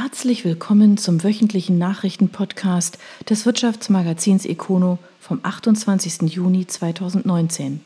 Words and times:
Herzlich 0.00 0.44
willkommen 0.44 0.96
zum 0.96 1.24
wöchentlichen 1.24 1.76
Nachrichtenpodcast 1.76 2.98
des 3.28 3.44
Wirtschaftsmagazins 3.46 4.46
Econo 4.46 5.00
vom 5.18 5.40
28. 5.42 6.22
Juni 6.32 6.68
2019. 6.68 7.80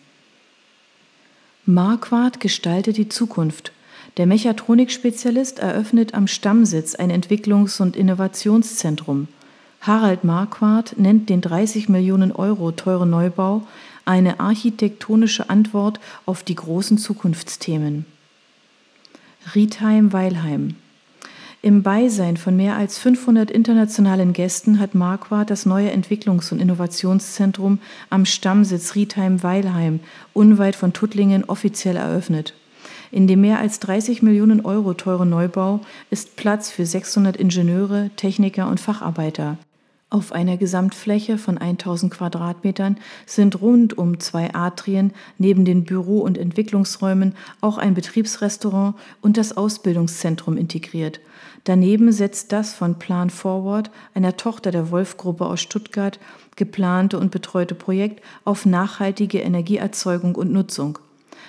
Marquardt 1.64 2.38
gestaltet 2.38 2.98
die 2.98 3.08
Zukunft. 3.08 3.72
Der 4.18 4.26
Mechatronik-Spezialist 4.26 5.58
eröffnet 5.58 6.12
am 6.12 6.26
Stammsitz 6.26 6.94
ein 6.94 7.10
Entwicklungs- 7.10 7.80
und 7.80 7.96
Innovationszentrum. 7.96 9.28
Harald 9.80 10.22
Marquardt 10.22 10.98
nennt 10.98 11.30
den 11.30 11.40
30 11.40 11.88
Millionen 11.88 12.30
Euro 12.30 12.72
teuren 12.72 13.08
Neubau 13.08 13.66
eine 14.04 14.38
architektonische 14.38 15.48
Antwort 15.48 15.98
auf 16.26 16.42
die 16.42 16.56
großen 16.56 16.98
Zukunftsthemen. 16.98 18.04
Riedheim-Weilheim 19.54 20.74
im 21.64 21.84
Beisein 21.84 22.36
von 22.36 22.56
mehr 22.56 22.76
als 22.76 22.98
500 22.98 23.48
internationalen 23.48 24.32
Gästen 24.32 24.80
hat 24.80 24.96
Marquardt 24.96 25.48
das 25.48 25.64
neue 25.64 25.92
Entwicklungs- 25.92 26.50
und 26.52 26.60
Innovationszentrum 26.60 27.78
am 28.10 28.24
Stammsitz 28.24 28.96
Riedheim-Weilheim 28.96 30.00
unweit 30.32 30.74
von 30.74 30.92
Tuttlingen 30.92 31.44
offiziell 31.44 31.96
eröffnet. 31.96 32.54
In 33.12 33.28
dem 33.28 33.42
mehr 33.42 33.60
als 33.60 33.78
30 33.78 34.22
Millionen 34.22 34.64
Euro 34.64 34.92
teuren 34.94 35.30
Neubau 35.30 35.80
ist 36.10 36.34
Platz 36.34 36.68
für 36.68 36.84
600 36.84 37.36
Ingenieure, 37.36 38.10
Techniker 38.16 38.66
und 38.66 38.80
Facharbeiter. 38.80 39.56
Auf 40.10 40.32
einer 40.32 40.56
Gesamtfläche 40.56 41.38
von 41.38 41.58
1000 41.58 42.12
Quadratmetern 42.12 42.96
sind 43.24 43.60
rund 43.60 43.96
um 43.96 44.18
zwei 44.18 44.52
Atrien 44.52 45.12
neben 45.38 45.64
den 45.64 45.84
Büro- 45.84 46.22
und 46.22 46.38
Entwicklungsräumen 46.38 47.36
auch 47.60 47.78
ein 47.78 47.94
Betriebsrestaurant 47.94 48.96
und 49.20 49.36
das 49.36 49.56
Ausbildungszentrum 49.56 50.56
integriert– 50.56 51.20
Daneben 51.64 52.10
setzt 52.10 52.52
das 52.52 52.74
von 52.74 52.98
Plan 52.98 53.30
Forward, 53.30 53.90
einer 54.14 54.36
Tochter 54.36 54.72
der 54.72 54.90
Wolf-Gruppe 54.90 55.46
aus 55.46 55.60
Stuttgart, 55.60 56.18
geplante 56.56 57.18
und 57.18 57.30
betreute 57.30 57.74
Projekt 57.74 58.22
auf 58.44 58.66
nachhaltige 58.66 59.40
Energieerzeugung 59.40 60.34
und 60.34 60.52
Nutzung. 60.52 60.98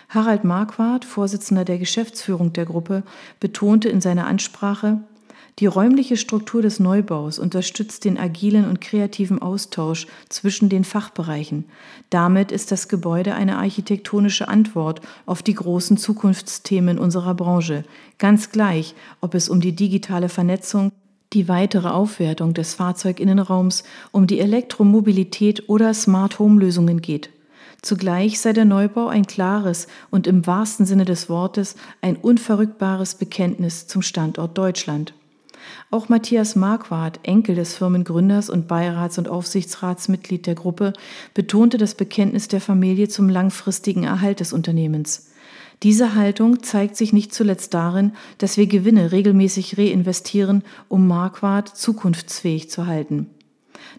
Harald 0.09 0.44
Marquardt, 0.44 1.06
Vorsitzender 1.06 1.66
der 1.66 1.80
Geschäftsführung 1.80 2.53
der 2.53 2.66
Gruppe, 2.66 3.02
betonte 3.39 3.89
in 3.89 4.02
seiner 4.02 4.28
Ansprache, 4.28 5.00
die 5.59 5.68
räumliche 5.68 6.18
Struktur 6.18 6.62
des 6.62 6.80
Neubaus 6.80 7.38
unterstützt 7.38 8.06
den 8.06 8.18
agilen 8.18 8.68
und 8.68 8.82
kreativen 8.82 9.42
Austausch 9.42 10.08
zwischen 10.30 10.68
den 10.68 10.84
Fachbereichen. 10.84 11.66
Damit 12.09 12.52
ist 12.52 12.72
das 12.72 12.88
Gebäude 12.88 13.36
eine 13.36 13.58
architektonische 13.58 14.48
Antwort 14.48 15.02
auf 15.26 15.44
die 15.44 15.54
großen 15.54 15.98
Zukunftsthemen 15.98 16.98
unserer 16.98 17.36
Branche, 17.36 17.84
ganz 18.18 18.50
gleich, 18.52 18.96
ob 19.22 19.36
es 19.36 19.48
um 19.48 19.62
die 19.62 19.76
digitale 19.76 20.30
Vernetzung, 20.30 20.92
die 21.34 21.48
weitere 21.48 21.90
Aufwertung 21.90 22.54
des 22.54 22.74
Fahrzeuginnenraums, 22.74 23.84
um 24.12 24.28
die 24.28 24.40
Elektromobilität 24.40 25.68
oder 25.70 25.94
Smart 25.94 26.40
Home 26.40 26.59
Lösungen 26.62 27.02
geht. 27.02 27.30
Zugleich 27.81 28.40
sei 28.40 28.54
der 28.54 28.66
Neubau 28.66 29.08
ein 29.08 29.28
klares 29.28 29.88
und 30.09 30.26
im 30.26 30.48
wahrsten 30.48 30.86
Sinne 30.86 31.06
des 31.06 31.30
Wortes 31.30 31.76
ein 32.02 32.16
unverrückbares 32.16 33.16
Bekenntnis 33.16 33.88
zum 33.88 34.02
Standort 34.02 34.58
Deutschland. 34.58 35.14
Auch 35.92 36.09
Matthias 36.09 36.56
Marquardt, 36.56 37.19
Enkel 37.23 37.56
des 37.56 37.75
Firmengründers 37.75 38.50
und 38.50 38.67
Beirats- 38.67 39.17
und 39.17 39.28
Aufsichtsratsmitglied 39.28 40.45
der 40.47 40.56
Gruppe, 40.56 40.94
betonte 41.33 41.78
das 41.78 41.95
Bekenntnis 41.95 42.47
der 42.47 42.61
Familie 42.61 43.08
zum 43.08 43.30
langfristigen 43.30 44.03
Erhalt 44.03 44.39
des 44.39 44.53
Unternehmens. 44.53 45.30
Diese 45.84 46.16
Haltung 46.16 46.64
zeigt 46.64 46.95
sich 46.95 47.11
nicht 47.11 47.34
zuletzt 47.34 47.73
darin, 47.73 48.14
dass 48.38 48.58
wir 48.58 48.67
Gewinne 48.67 49.11
regelmäßig 49.11 49.78
reinvestieren, 49.78 50.64
um 50.88 51.08
Marquardt 51.08 51.69
zukunftsfähig 51.69 52.69
zu 52.69 52.88
halten. 52.88 53.30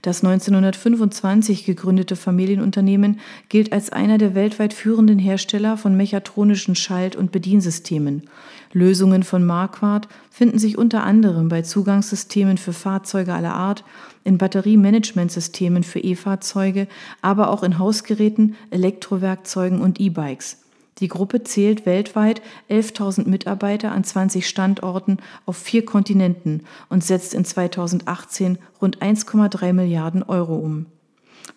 Das 0.02 0.24
1925 0.24 1.64
gegründete 1.64 2.16
Familienunternehmen 2.16 3.20
gilt 3.48 3.72
als 3.72 3.90
einer 3.90 4.18
der 4.18 4.34
weltweit 4.34 4.72
führenden 4.72 5.18
Hersteller 5.18 5.76
von 5.76 5.96
mechatronischen 5.96 6.74
Schalt- 6.74 7.16
und 7.16 7.32
Bediensystemen. 7.32 8.28
Lösungen 8.74 9.22
von 9.22 9.44
Marquardt 9.44 10.08
finden 10.30 10.58
sich 10.58 10.76
unter 10.76 11.04
anderem 11.04 11.48
bei 11.48 11.62
Zugangssystemen 11.62 12.58
für 12.58 12.72
Fahrzeuge 12.72 13.32
aller 13.32 13.54
Art, 13.54 13.84
in 14.24 14.36
Batteriemanagementsystemen 14.36 15.84
für 15.84 16.00
E-Fahrzeuge, 16.00 16.88
aber 17.22 17.50
auch 17.50 17.62
in 17.62 17.78
Hausgeräten, 17.78 18.56
Elektrowerkzeugen 18.70 19.80
und 19.80 20.00
E-Bikes. 20.00 20.58
Die 20.98 21.08
Gruppe 21.08 21.42
zählt 21.44 21.86
weltweit 21.86 22.42
11.000 22.68 23.28
Mitarbeiter 23.28 23.92
an 23.92 24.04
20 24.04 24.46
Standorten 24.46 25.18
auf 25.46 25.56
vier 25.56 25.84
Kontinenten 25.84 26.64
und 26.88 27.02
setzt 27.02 27.34
in 27.34 27.44
2018 27.44 28.58
rund 28.80 28.98
1,3 28.98 29.72
Milliarden 29.72 30.22
Euro 30.22 30.56
um. 30.56 30.86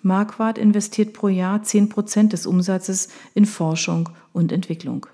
Marquardt 0.02 0.58
investiert 0.58 1.14
pro 1.14 1.28
Jahr 1.28 1.64
10 1.64 1.90
Prozent 1.90 2.34
des 2.34 2.46
Umsatzes 2.46 3.10
in 3.34 3.46
Forschung 3.46 4.10
und 4.34 4.52
Entwicklung. 4.52 5.08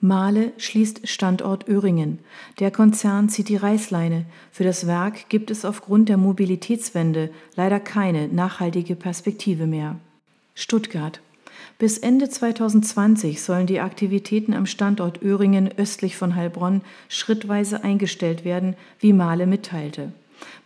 Mahle 0.00 0.52
schließt 0.58 1.08
Standort 1.08 1.68
Öhringen. 1.68 2.20
Der 2.60 2.70
Konzern 2.70 3.28
zieht 3.28 3.48
die 3.48 3.56
Reißleine. 3.56 4.26
Für 4.52 4.64
das 4.64 4.86
Werk 4.86 5.28
gibt 5.28 5.50
es 5.50 5.64
aufgrund 5.64 6.08
der 6.08 6.16
Mobilitätswende 6.16 7.30
leider 7.56 7.80
keine 7.80 8.28
nachhaltige 8.28 8.94
Perspektive 8.94 9.66
mehr. 9.66 9.96
Stuttgart 10.54 11.20
bis 11.78 11.96
Ende 11.96 12.28
2020 12.28 13.40
sollen 13.40 13.68
die 13.68 13.78
Aktivitäten 13.78 14.52
am 14.52 14.66
Standort 14.66 15.22
Öhringen 15.22 15.70
östlich 15.76 16.16
von 16.16 16.34
Heilbronn 16.34 16.80
schrittweise 17.08 17.84
eingestellt 17.84 18.44
werden, 18.44 18.74
wie 18.98 19.12
Mahle 19.12 19.46
mitteilte. 19.46 20.12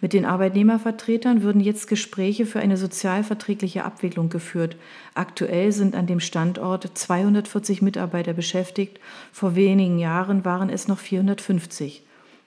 Mit 0.00 0.12
den 0.12 0.24
Arbeitnehmervertretern 0.24 1.42
würden 1.42 1.60
jetzt 1.60 1.88
Gespräche 1.88 2.46
für 2.46 2.60
eine 2.60 2.76
sozialverträgliche 2.76 3.84
Abwicklung 3.84 4.28
geführt. 4.28 4.76
Aktuell 5.14 5.72
sind 5.72 5.94
an 5.94 6.06
dem 6.06 6.20
Standort 6.20 6.90
240 6.92 7.82
Mitarbeiter 7.82 8.32
beschäftigt, 8.32 9.00
vor 9.32 9.54
wenigen 9.54 9.98
Jahren 9.98 10.44
waren 10.44 10.70
es 10.70 10.88
noch 10.88 10.98
450. 10.98 12.02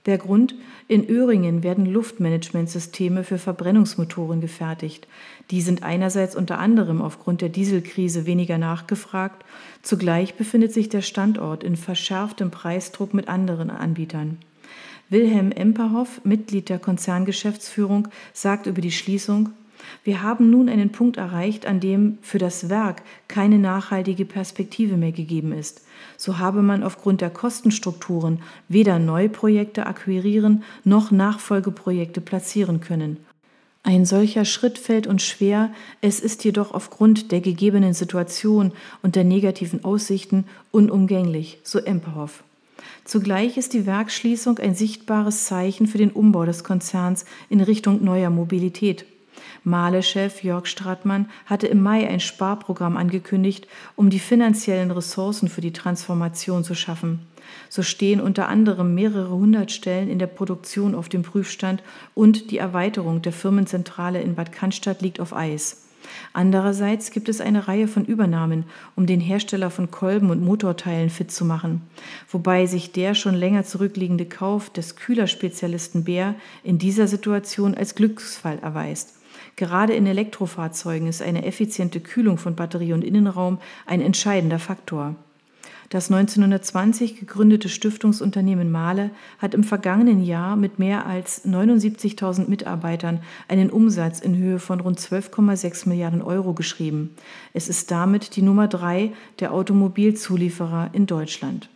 Der 0.05 0.19
Grund, 0.19 0.53
in 0.87 1.09
Öhringen 1.09 1.63
werden 1.63 1.87
Luftmanagementsysteme 1.87 3.23
für 3.23 3.39
Verbrennungsmotoren 3.39 4.39
gefertigt. 4.39 5.07
Die 5.49 5.61
sind 5.61 5.81
einerseits 5.81 6.35
unter 6.35 6.59
anderem 6.59 7.01
aufgrund 7.01 7.41
der 7.41 7.49
Dieselkrise 7.49 8.27
weniger 8.27 8.59
nachgefragt, 8.59 9.43
zugleich 9.81 10.35
befindet 10.35 10.73
sich 10.73 10.89
der 10.89 11.01
Standort 11.01 11.63
in 11.63 11.75
verschärftem 11.75 12.51
Preisdruck 12.51 13.15
mit 13.15 13.27
anderen 13.27 13.71
Anbietern. 13.71 14.37
Wilhelm 15.09 15.51
Emperhoff, 15.51 16.21
Mitglied 16.23 16.69
der 16.69 16.79
Konzerngeschäftsführung, 16.79 18.07
sagt 18.33 18.65
über 18.65 18.81
die 18.81 18.91
Schließung, 18.91 19.49
wir 20.03 20.21
haben 20.21 20.49
nun 20.49 20.69
einen 20.69 20.91
Punkt 20.91 21.17
erreicht, 21.17 21.65
an 21.65 21.79
dem 21.79 22.17
für 22.21 22.37
das 22.37 22.69
Werk 22.69 23.03
keine 23.27 23.59
nachhaltige 23.59 24.25
Perspektive 24.25 24.97
mehr 24.97 25.11
gegeben 25.11 25.51
ist. 25.51 25.81
So 26.17 26.39
habe 26.39 26.61
man 26.61 26.83
aufgrund 26.83 27.21
der 27.21 27.29
Kostenstrukturen 27.29 28.41
weder 28.67 28.99
Neuprojekte 28.99 29.85
akquirieren 29.85 30.63
noch 30.83 31.11
Nachfolgeprojekte 31.11 32.21
platzieren 32.21 32.79
können. 32.79 33.17
Ein 33.83 34.05
solcher 34.05 34.45
Schritt 34.45 34.79
fällt 34.79 35.05
uns 35.05 35.23
schwer, 35.23 35.71
es 36.01 36.19
ist 36.19 36.43
jedoch 36.43 36.73
aufgrund 36.73 37.31
der 37.31 37.41
gegebenen 37.41 37.93
Situation 37.93 38.71
und 39.03 39.15
der 39.15 39.23
negativen 39.23 39.85
Aussichten 39.85 40.45
unumgänglich, 40.71 41.59
so 41.61 41.77
Emperhoff. 41.77 42.43
Zugleich 43.03 43.57
ist 43.57 43.73
die 43.73 43.85
Werkschließung 43.85 44.59
ein 44.59 44.75
sichtbares 44.75 45.45
Zeichen 45.45 45.87
für 45.87 45.97
den 45.97 46.11
Umbau 46.11 46.45
des 46.45 46.63
Konzerns 46.63 47.25
in 47.49 47.61
Richtung 47.61 48.03
neuer 48.03 48.29
Mobilität. 48.29 49.05
Mahle-Chef 49.63 50.43
Jörg 50.43 50.67
Stratmann 50.67 51.27
hatte 51.45 51.67
im 51.67 51.81
Mai 51.81 52.07
ein 52.07 52.19
Sparprogramm 52.19 52.97
angekündigt, 52.97 53.67
um 53.95 54.09
die 54.09 54.19
finanziellen 54.19 54.91
Ressourcen 54.91 55.49
für 55.49 55.61
die 55.61 55.73
Transformation 55.73 56.63
zu 56.63 56.75
schaffen. 56.75 57.19
So 57.69 57.81
stehen 57.81 58.21
unter 58.21 58.47
anderem 58.47 58.95
mehrere 58.95 59.31
hundert 59.31 59.71
Stellen 59.71 60.09
in 60.09 60.19
der 60.19 60.27
Produktion 60.27 60.95
auf 60.95 61.09
dem 61.09 61.23
Prüfstand 61.23 61.83
und 62.13 62.51
die 62.51 62.57
Erweiterung 62.57 63.21
der 63.21 63.33
Firmenzentrale 63.33 64.21
in 64.21 64.35
Bad 64.35 64.51
Cannstatt 64.51 65.01
liegt 65.01 65.19
auf 65.19 65.35
Eis. 65.35 65.84
Andererseits 66.33 67.11
gibt 67.11 67.29
es 67.29 67.41
eine 67.41 67.67
Reihe 67.67 67.87
von 67.87 68.05
Übernahmen, 68.05 68.65
um 68.95 69.05
den 69.05 69.19
Hersteller 69.19 69.69
von 69.69 69.91
Kolben 69.91 70.29
und 70.29 70.43
Motorteilen 70.43 71.09
fit 71.09 71.31
zu 71.31 71.45
machen, 71.45 71.81
wobei 72.29 72.65
sich 72.65 72.91
der 72.91 73.15
schon 73.15 73.35
länger 73.35 73.63
zurückliegende 73.63 74.25
Kauf 74.25 74.69
des 74.69 74.95
Kühlerspezialisten 74.95 76.03
Bär 76.03 76.35
in 76.63 76.77
dieser 76.77 77.07
Situation 77.07 77.75
als 77.75 77.95
Glücksfall 77.95 78.59
erweist. 78.59 79.15
Gerade 79.55 79.93
in 79.93 80.05
Elektrofahrzeugen 80.05 81.07
ist 81.07 81.21
eine 81.21 81.45
effiziente 81.45 82.01
Kühlung 82.01 82.37
von 82.37 82.55
Batterie 82.55 82.93
und 82.93 83.03
Innenraum 83.03 83.59
ein 83.85 84.01
entscheidender 84.01 84.59
Faktor. 84.59 85.15
Das 85.89 86.11
1920 86.11 87.19
gegründete 87.19 87.69
Stiftungsunternehmen 87.69 88.71
Mahle 88.71 89.11
hat 89.37 89.53
im 89.53 89.63
vergangenen 89.63 90.23
Jahr 90.23 90.55
mit 90.55 90.79
mehr 90.79 91.05
als 91.05 91.45
79.000 91.45 92.49
Mitarbeitern 92.49 93.19
einen 93.47 93.69
Umsatz 93.69 94.19
in 94.19 94.35
Höhe 94.35 94.59
von 94.59 94.79
rund 94.79 94.99
12,6 94.99 95.87
Milliarden 95.87 96.21
Euro 96.23 96.53
geschrieben. 96.53 97.11
Es 97.53 97.69
ist 97.69 97.91
damit 97.91 98.35
die 98.35 98.41
Nummer 98.41 98.67
drei 98.67 99.11
der 99.39 99.53
Automobilzulieferer 99.53 100.89
in 100.93 101.05
Deutschland. 101.05 101.69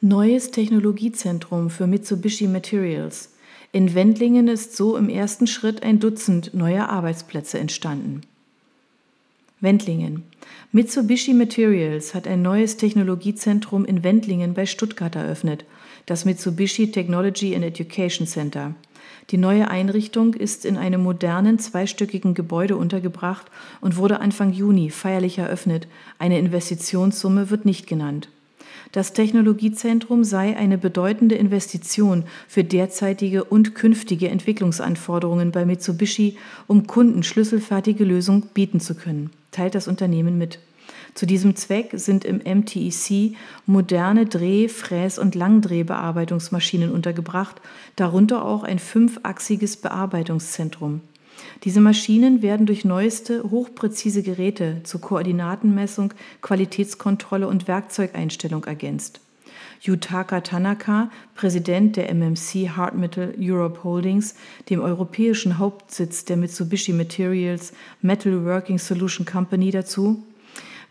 Neues 0.00 0.50
Technologiezentrum 0.50 1.68
für 1.68 1.86
Mitsubishi 1.86 2.48
Materials. 2.48 3.32
In 3.72 3.94
Wendlingen 3.94 4.48
ist 4.48 4.74
so 4.74 4.96
im 4.96 5.10
ersten 5.10 5.46
Schritt 5.46 5.82
ein 5.82 6.00
Dutzend 6.00 6.54
neuer 6.54 6.88
Arbeitsplätze 6.88 7.58
entstanden. 7.58 8.22
Wendlingen. 9.60 10.24
Mitsubishi 10.70 11.32
Materials 11.32 12.14
hat 12.14 12.28
ein 12.28 12.42
neues 12.42 12.76
Technologiezentrum 12.76 13.86
in 13.86 14.04
Wendlingen 14.04 14.52
bei 14.52 14.66
Stuttgart 14.66 15.16
eröffnet, 15.16 15.64
das 16.04 16.26
Mitsubishi 16.26 16.90
Technology 16.90 17.54
and 17.54 17.64
Education 17.64 18.26
Center. 18.26 18.74
Die 19.30 19.38
neue 19.38 19.68
Einrichtung 19.68 20.34
ist 20.34 20.64
in 20.64 20.76
einem 20.76 21.02
modernen 21.02 21.58
zweistöckigen 21.58 22.34
Gebäude 22.34 22.76
untergebracht 22.76 23.46
und 23.80 23.96
wurde 23.96 24.20
Anfang 24.20 24.52
Juni 24.52 24.90
feierlich 24.90 25.38
eröffnet. 25.38 25.88
Eine 26.18 26.38
Investitionssumme 26.38 27.50
wird 27.50 27.64
nicht 27.64 27.86
genannt. 27.86 28.28
Das 28.96 29.12
Technologiezentrum 29.12 30.24
sei 30.24 30.56
eine 30.56 30.78
bedeutende 30.78 31.34
Investition 31.34 32.24
für 32.48 32.64
derzeitige 32.64 33.44
und 33.44 33.74
künftige 33.74 34.30
Entwicklungsanforderungen 34.30 35.52
bei 35.52 35.66
Mitsubishi, 35.66 36.38
um 36.66 36.86
Kunden 36.86 37.22
schlüsselfertige 37.22 38.04
Lösungen 38.04 38.48
bieten 38.54 38.80
zu 38.80 38.94
können, 38.94 39.28
teilt 39.50 39.74
das 39.74 39.86
Unternehmen 39.86 40.38
mit. 40.38 40.60
Zu 41.12 41.26
diesem 41.26 41.56
Zweck 41.56 41.90
sind 41.92 42.24
im 42.24 42.36
MTEC 42.38 43.36
moderne 43.66 44.24
Dreh-, 44.24 44.70
Fräs- 44.70 45.18
und 45.18 45.34
Langdrehbearbeitungsmaschinen 45.34 46.90
untergebracht, 46.90 47.60
darunter 47.96 48.46
auch 48.46 48.62
ein 48.62 48.78
fünfachsiges 48.78 49.76
Bearbeitungszentrum. 49.76 51.02
Diese 51.64 51.80
Maschinen 51.80 52.42
werden 52.42 52.66
durch 52.66 52.84
neueste, 52.84 53.42
hochpräzise 53.50 54.22
Geräte 54.22 54.80
zur 54.84 55.00
Koordinatenmessung, 55.00 56.12
Qualitätskontrolle 56.42 57.48
und 57.48 57.66
Werkzeugeinstellung 57.66 58.64
ergänzt. 58.64 59.20
Yutaka 59.80 60.40
Tanaka, 60.40 61.10
Präsident 61.34 61.96
der 61.96 62.12
MMC 62.14 62.70
Hard 62.76 62.96
Metal 62.96 63.34
Europe 63.38 63.84
Holdings, 63.84 64.34
dem 64.70 64.80
europäischen 64.80 65.58
Hauptsitz 65.58 66.24
der 66.24 66.36
Mitsubishi 66.36 66.92
Materials 66.92 67.72
Metal 68.02 68.44
Working 68.44 68.78
Solution 68.78 69.26
Company 69.26 69.70
dazu, 69.70 70.22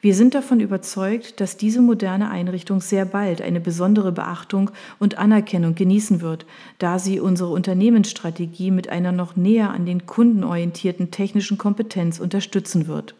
wir 0.06 0.13
sind 0.13 0.36
davon 0.36 0.60
überzeugt, 0.60 1.42
dass 1.42 1.57
diese 1.57 1.81
moderne 1.81 2.30
Einrichtung 2.30 2.80
sehr 2.80 3.06
bald 3.06 3.42
eine 3.42 3.60
besondere 3.60 4.12
Beachtung 4.12 4.69
und 5.00 5.18
Anerkennung 5.18 5.74
genießen 5.74 6.22
wird, 6.22 6.46
da 6.78 7.00
sie 7.00 7.19
unsere 7.19 7.50
Unternehmensstrategie 7.50 8.69
mit 8.69 8.88
einer 8.88 9.12
noch 9.12 9.36
näher 9.36 9.72
an 9.72 9.88
den 9.88 10.06
Kunden 10.06 10.44
orientierten 10.44 11.10
technischen 11.10 11.57
Kompetenz 11.57 12.19
unterstützen 12.19 12.86
wird. 12.86 13.16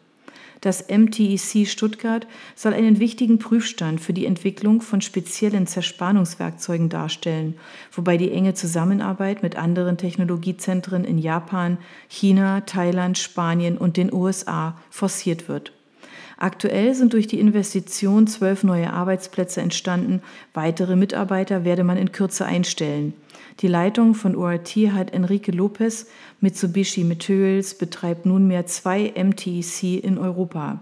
Das 0.62 0.86
MTEC 0.88 1.68
Stuttgart 1.68 2.28
soll 2.56 2.76
einen 2.76 3.00
wichtigen 3.00 3.40
Prüfstand 3.40 4.00
für 4.00 4.14
die 4.14 4.28
Entwicklung 4.28 4.82
von 4.82 5.02
speziellen 5.02 5.66
Zerspannungswerkzeugen 5.66 6.90
darstellen, 6.90 7.56
wobei 7.94 8.18
die 8.18 8.30
enge 8.30 8.54
Zusammenarbeit 8.54 9.42
mit 9.42 9.56
anderen 9.56 9.98
Technologiezentren 9.98 11.04
in 11.04 11.18
Japan, 11.18 11.80
China, 12.08 12.62
Thailand, 12.62 13.18
Spanien 13.18 13.76
und 13.76 13.98
den 13.98 14.14
USA 14.14 14.78
forciert 14.92 15.50
wird. 15.50 15.72
Aktuell 16.38 16.94
sind 16.94 17.14
durch 17.14 17.28
die 17.28 17.40
Investition 17.40 18.28
zwölf 18.28 18.64
neue 18.64 18.92
Arbeitsplätze 18.92 19.62
entstanden. 19.62 20.22
Weitere 20.54 20.96
Mitarbeiter 20.96 21.64
werde 21.64 21.84
man 21.84 21.98
in 21.98 22.12
Kürze 22.12 22.46
einstellen. 22.46 23.14
Die 23.62 23.68
Leitung 23.68 24.16
von 24.16 24.36
ORT 24.36 24.76
hat 24.92 25.14
Enrique 25.14 25.52
Lopez. 25.52 26.08
Mitsubishi 26.42 27.06
Materials 27.06 27.78
betreibt 27.78 28.26
nunmehr 28.26 28.66
zwei 28.66 29.14
MTEC 29.16 30.04
in 30.04 30.18
Europa. 30.18 30.82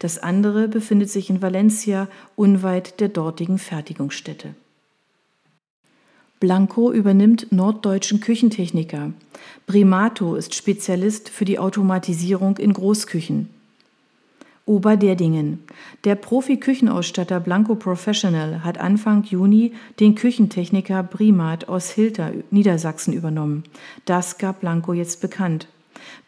Das 0.00 0.18
andere 0.18 0.68
befindet 0.68 1.10
sich 1.10 1.30
in 1.30 1.40
Valencia, 1.40 2.08
unweit 2.36 3.00
der 3.00 3.08
dortigen 3.08 3.58
Fertigungsstätte. 3.58 4.54
Blanco 6.40 6.90
übernimmt 6.90 7.52
norddeutschen 7.52 8.20
Küchentechniker. 8.20 9.12
Primato 9.66 10.36
ist 10.36 10.54
Spezialist 10.54 11.28
für 11.28 11.44
die 11.44 11.58
Automatisierung 11.58 12.56
in 12.56 12.72
Großküchen. 12.72 13.50
Oberderdingen. 14.70 15.64
Der 16.04 16.14
Profi-Küchenausstatter 16.14 17.40
Blanco 17.40 17.74
Professional 17.74 18.62
hat 18.62 18.78
Anfang 18.78 19.24
Juni 19.24 19.72
den 19.98 20.14
Küchentechniker 20.14 21.02
Primat 21.02 21.68
aus 21.68 21.90
Hilter, 21.90 22.30
Niedersachsen 22.52 23.12
übernommen. 23.12 23.64
Das 24.04 24.38
gab 24.38 24.60
Blanco 24.60 24.92
jetzt 24.92 25.20
bekannt. 25.20 25.66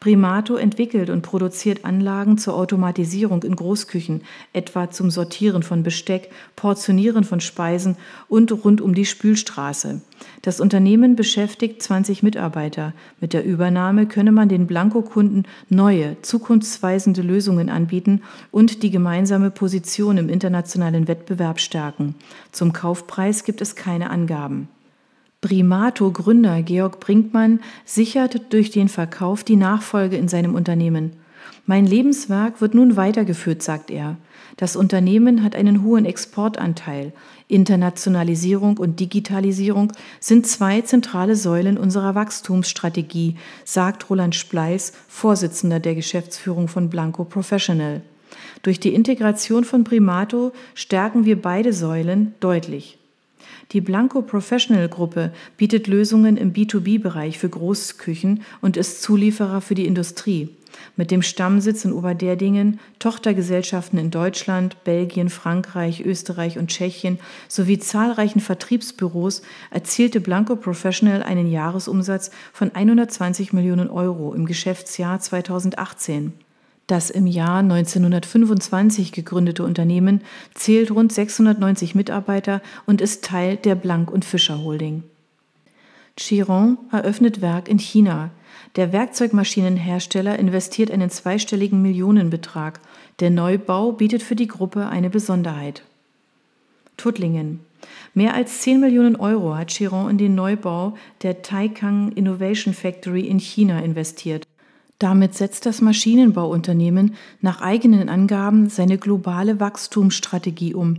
Primato 0.01 0.57
entwickelt 0.57 1.11
und 1.11 1.23
produziert 1.23 1.85
Anlagen 1.85 2.39
zur 2.39 2.55
Automatisierung 2.55 3.43
in 3.43 3.57
Großküchen, 3.57 4.23
etwa 4.53 4.91
zum 4.91 5.11
Sortieren 5.11 5.63
von 5.63 5.83
Besteck, 5.83 6.31
Portionieren 6.57 7.25
von 7.25 7.41
Speisen 7.41 7.97
und 8.29 8.53
rund 8.65 8.81
um 8.81 8.95
die 8.95 9.07
Spülstraße. 9.07 10.01
Das 10.43 10.61
Unternehmen 10.61 11.17
beschäftigt 11.17 11.83
20 11.83 12.23
Mitarbeiter. 12.23 12.93
Mit 13.21 13.33
der 13.33 13.45
Übernahme 13.45 14.07
könne 14.07 14.33
man 14.33 14.49
den 14.49 14.67
Blanco-Kunden 14.67 15.45
neue, 15.69 16.17
zukunftsweisende 16.23 17.23
Lösungen 17.23 17.69
anbieten 17.69 18.23
und 18.51 18.83
die 18.83 18.91
gemeinsame 18.91 19.51
Position 19.51 20.19
im 20.19 20.29
internationalen 20.29 21.09
Wettbewerb 21.09 21.61
stärken. 21.61 22.15
Zum 22.51 22.73
Kaufpreis 22.73 23.45
gibt 23.45 23.61
es 23.61 23.77
keine 23.77 24.11
Angaben. 24.11 24.69
Primato-Gründer 25.43 26.63
Georg 26.63 27.01
Brinkmann 27.01 27.61
sichert 27.85 28.53
durch 28.53 28.71
den 28.71 28.89
Verkauf 28.89 29.43
die 29.43 29.57
Nachfolge 29.57 30.17
in 30.17 30.29
seinem 30.29 30.55
Unternehmen. 30.55 31.15
Mein 31.67 31.85
Lebenswerk 31.85 32.61
wird 32.61 32.75
nun 32.75 32.97
weitergeführt, 32.97 33.61
sagt 33.61 33.91
er. 33.91 34.17
Das 34.57 34.77
Unternehmen 34.77 35.43
hat 35.43 35.57
einen 35.57 35.83
hohen 35.83 36.05
Exportanteil. 36.05 37.13
Internationalisierung 37.49 38.79
und 38.79 39.01
Digitalisierung 39.01 39.93
sind 40.21 40.47
zwei 40.47 40.81
zentrale 40.83 41.35
Säulen 41.35 41.77
unserer 41.77 42.15
Wachstumsstrategie, 42.15 43.37
sagt 43.65 44.11
Roland 44.11 44.37
Spleiß, 44.37 44.93
Vorsitzender 45.09 45.81
der 45.81 45.97
Geschäftsführung 45.97 46.69
von 46.69 46.89
Blanco 46.89 47.25
Professional. 47.25 48.03
Durch 48.63 48.79
die 48.79 48.95
Integration 48.95 49.65
von 49.65 49.83
Primato 49.83 50.53
stärken 50.75 51.25
wir 51.25 51.41
beide 51.41 51.73
Säulen 51.73 52.35
deutlich. 52.39 52.99
Die 53.71 53.81
Blanco 53.81 54.23
Professional 54.23 54.89
Gruppe 54.89 55.33
bietet 55.57 55.87
Lösungen 55.87 56.37
im 56.37 56.53
B2B-Bereich 56.53 57.39
für 57.39 57.49
Großküchen 57.49 58.43
und 58.61 58.77
ist 58.77 59.03
Zulieferer 59.03 59.61
für 59.61 59.75
die 59.75 59.87
Industrie. 59.87 60.51
Mit 60.97 61.11
dem 61.11 61.23
Stammsitz 61.23 61.85
in 61.85 61.93
Oberderdingen, 61.93 62.81
Tochtergesellschaften 62.99 63.99
in 63.99 64.11
Deutschland, 64.11 64.83
Belgien, 64.85 65.29
Frankreich, 65.29 66.05
Österreich 66.05 66.59
und 66.59 66.69
Tschechien 66.69 67.19
sowie 67.49 67.79
zahlreichen 67.79 68.41
Vertriebsbüros 68.41 69.43
erzielte 69.71 70.21
Blanco 70.21 70.57
Professional 70.57 71.23
einen 71.23 71.51
Jahresumsatz 71.51 72.31
von 72.53 72.75
120 72.75 73.53
Millionen 73.53 73.91
Euro 73.91 74.35
im 74.35 74.47
Geschäftsjahr 74.47 75.21
2018. 75.21 76.33
Das 76.93 77.09
im 77.09 77.27
Jahr 77.27 77.61
1925 77.61 79.13
gegründete 79.13 79.65
Unternehmen 79.65 80.21
zählt 80.53 80.91
rund 80.91 81.11
690 81.11 81.95
Mitarbeiter 81.95 82.61
und 82.85 83.01
ist 83.01 83.25
Teil 83.25 83.57
der 83.57 83.77
Blank 83.77 84.11
und 84.11 84.27
Fischer 84.27 84.63
Holding. 84.63 85.03
Chiron 86.19 86.77
eröffnet 86.91 87.41
Werk 87.41 87.71
in 87.71 87.79
China. 87.79 88.29
Der 88.77 88.93
Werkzeugmaschinenhersteller 88.93 90.39
investiert 90.39 90.91
einen 90.91 91.09
zweistelligen 91.09 91.81
Millionenbetrag. 91.81 92.79
Der 93.21 93.31
Neubau 93.31 93.93
bietet 93.93 94.23
für 94.23 94.37
die 94.37 94.49
Gruppe 94.49 94.89
eine 94.89 95.09
Besonderheit. 95.09 95.85
Tuttlingen. 96.99 97.61
Mehr 98.13 98.35
als 98.35 98.61
10 98.61 98.81
Millionen 98.81 99.17
Euro 99.17 99.57
hat 99.57 99.69
Chiron 99.69 100.11
in 100.11 100.19
den 100.19 100.35
Neubau 100.35 100.99
der 101.23 101.41
Taikang 101.41 102.13
Innovation 102.13 102.75
Factory 102.75 103.23
in 103.23 103.39
China 103.39 103.81
investiert. 103.81 104.47
Damit 105.03 105.35
setzt 105.35 105.67
das 105.67 105.81
Maschinenbauunternehmen 105.81 107.17
nach 107.41 107.61
eigenen 107.61 108.09
Angaben 108.09 108.69
seine 108.69 108.99
globale 108.99 109.59
Wachstumsstrategie 109.59 110.75
um. 110.75 110.99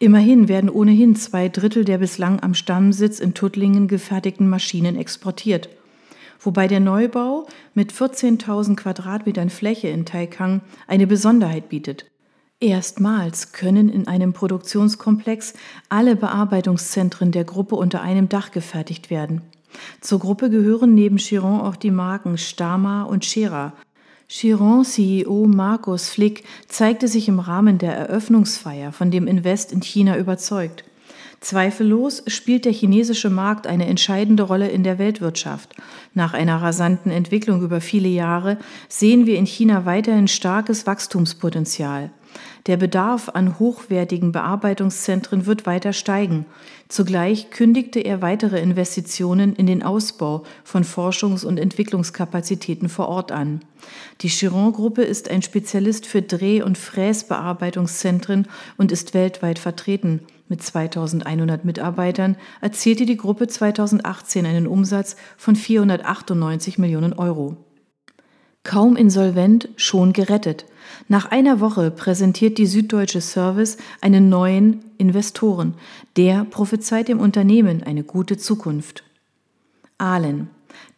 Immerhin 0.00 0.48
werden 0.48 0.68
ohnehin 0.68 1.14
zwei 1.14 1.48
Drittel 1.48 1.84
der 1.84 1.98
bislang 1.98 2.40
am 2.40 2.54
Stammsitz 2.54 3.20
in 3.20 3.32
Tuttlingen 3.32 3.86
gefertigten 3.86 4.48
Maschinen 4.48 4.96
exportiert. 4.96 5.68
Wobei 6.40 6.66
der 6.66 6.80
Neubau 6.80 7.46
mit 7.74 7.92
14.000 7.92 8.74
Quadratmetern 8.74 9.50
Fläche 9.50 9.86
in 9.86 10.04
Taikang 10.04 10.60
eine 10.88 11.06
Besonderheit 11.06 11.68
bietet. 11.68 12.06
Erstmals 12.58 13.52
können 13.52 13.88
in 13.88 14.08
einem 14.08 14.32
Produktionskomplex 14.32 15.54
alle 15.88 16.16
Bearbeitungszentren 16.16 17.30
der 17.30 17.44
Gruppe 17.44 17.76
unter 17.76 18.02
einem 18.02 18.28
Dach 18.28 18.50
gefertigt 18.50 19.10
werden. 19.10 19.42
Zur 20.00 20.18
Gruppe 20.20 20.50
gehören 20.50 20.94
neben 20.94 21.16
Chiron 21.16 21.60
auch 21.60 21.76
die 21.76 21.90
Marken 21.90 22.38
Stama 22.38 23.02
und 23.04 23.24
Scherer. 23.24 23.72
Chiron-CEO 24.28 25.46
Markus 25.46 26.08
Flick 26.08 26.44
zeigte 26.66 27.08
sich 27.08 27.28
im 27.28 27.40
Rahmen 27.40 27.78
der 27.78 27.94
Eröffnungsfeier 27.94 28.92
von 28.92 29.10
dem 29.10 29.26
Invest 29.26 29.72
in 29.72 29.80
China 29.80 30.16
überzeugt. 30.16 30.84
Zweifellos 31.40 32.22
spielt 32.26 32.64
der 32.64 32.72
chinesische 32.72 33.28
Markt 33.28 33.66
eine 33.66 33.86
entscheidende 33.86 34.44
Rolle 34.44 34.68
in 34.68 34.82
der 34.82 34.98
Weltwirtschaft. 34.98 35.74
Nach 36.14 36.32
einer 36.32 36.62
rasanten 36.62 37.12
Entwicklung 37.12 37.60
über 37.60 37.82
viele 37.82 38.08
Jahre 38.08 38.56
sehen 38.88 39.26
wir 39.26 39.36
in 39.36 39.44
China 39.44 39.84
weiterhin 39.84 40.26
starkes 40.26 40.86
Wachstumspotenzial. 40.86 42.10
Der 42.66 42.78
Bedarf 42.78 43.28
an 43.28 43.58
hochwertigen 43.58 44.32
Bearbeitungszentren 44.32 45.44
wird 45.44 45.66
weiter 45.66 45.92
steigen. 45.92 46.46
Zugleich 46.88 47.50
kündigte 47.50 48.00
er 48.00 48.22
weitere 48.22 48.58
Investitionen 48.58 49.54
in 49.54 49.66
den 49.66 49.82
Ausbau 49.82 50.44
von 50.64 50.82
Forschungs- 50.82 51.44
und 51.44 51.58
Entwicklungskapazitäten 51.58 52.88
vor 52.88 53.08
Ort 53.08 53.32
an. 53.32 53.60
Die 54.22 54.28
Chiron-Gruppe 54.28 55.02
ist 55.02 55.30
ein 55.30 55.42
Spezialist 55.42 56.06
für 56.06 56.22
Dreh- 56.22 56.62
und 56.62 56.78
Fräsbearbeitungszentren 56.78 58.48
und 58.78 58.92
ist 58.92 59.12
weltweit 59.12 59.58
vertreten. 59.58 60.20
Mit 60.48 60.62
2100 60.62 61.66
Mitarbeitern 61.66 62.36
erzielte 62.62 63.04
die 63.04 63.18
Gruppe 63.18 63.46
2018 63.46 64.46
einen 64.46 64.66
Umsatz 64.66 65.16
von 65.36 65.54
498 65.54 66.78
Millionen 66.78 67.12
Euro. 67.12 67.58
Kaum 68.64 68.96
insolvent, 68.96 69.68
schon 69.76 70.14
gerettet. 70.14 70.64
Nach 71.06 71.30
einer 71.30 71.60
Woche 71.60 71.90
präsentiert 71.90 72.56
die 72.56 72.66
Süddeutsche 72.66 73.20
Service 73.20 73.76
einen 74.00 74.30
neuen 74.30 74.82
Investoren. 74.96 75.74
Der 76.16 76.44
prophezeit 76.44 77.08
dem 77.08 77.20
Unternehmen 77.20 77.82
eine 77.82 78.04
gute 78.04 78.38
Zukunft. 78.38 79.04
Ahlen. 79.98 80.48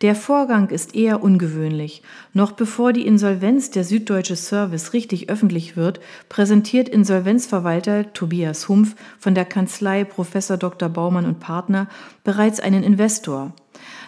Der 0.01 0.15
Vorgang 0.15 0.71
ist 0.71 0.95
eher 0.95 1.23
ungewöhnlich. 1.23 2.03
Noch 2.33 2.53
bevor 2.53 2.93
die 2.93 3.07
Insolvenz 3.07 3.71
der 3.71 3.85
Süddeutsche 3.85 4.37
Service 4.37 4.93
richtig 4.93 5.29
öffentlich 5.29 5.77
wird, 5.77 6.01
präsentiert 6.29 6.89
Insolvenzverwalter 6.89 8.13
Tobias 8.13 8.69
Humpf 8.69 8.95
von 9.19 9.35
der 9.35 9.45
Kanzlei 9.45 10.05
Prof. 10.05 10.31
Dr. 10.59 10.89
Baumann 10.89 11.27
und 11.27 11.41
Partner 11.41 11.89
bereits 12.25 12.61
einen 12.61 12.83
Investor. 12.83 13.53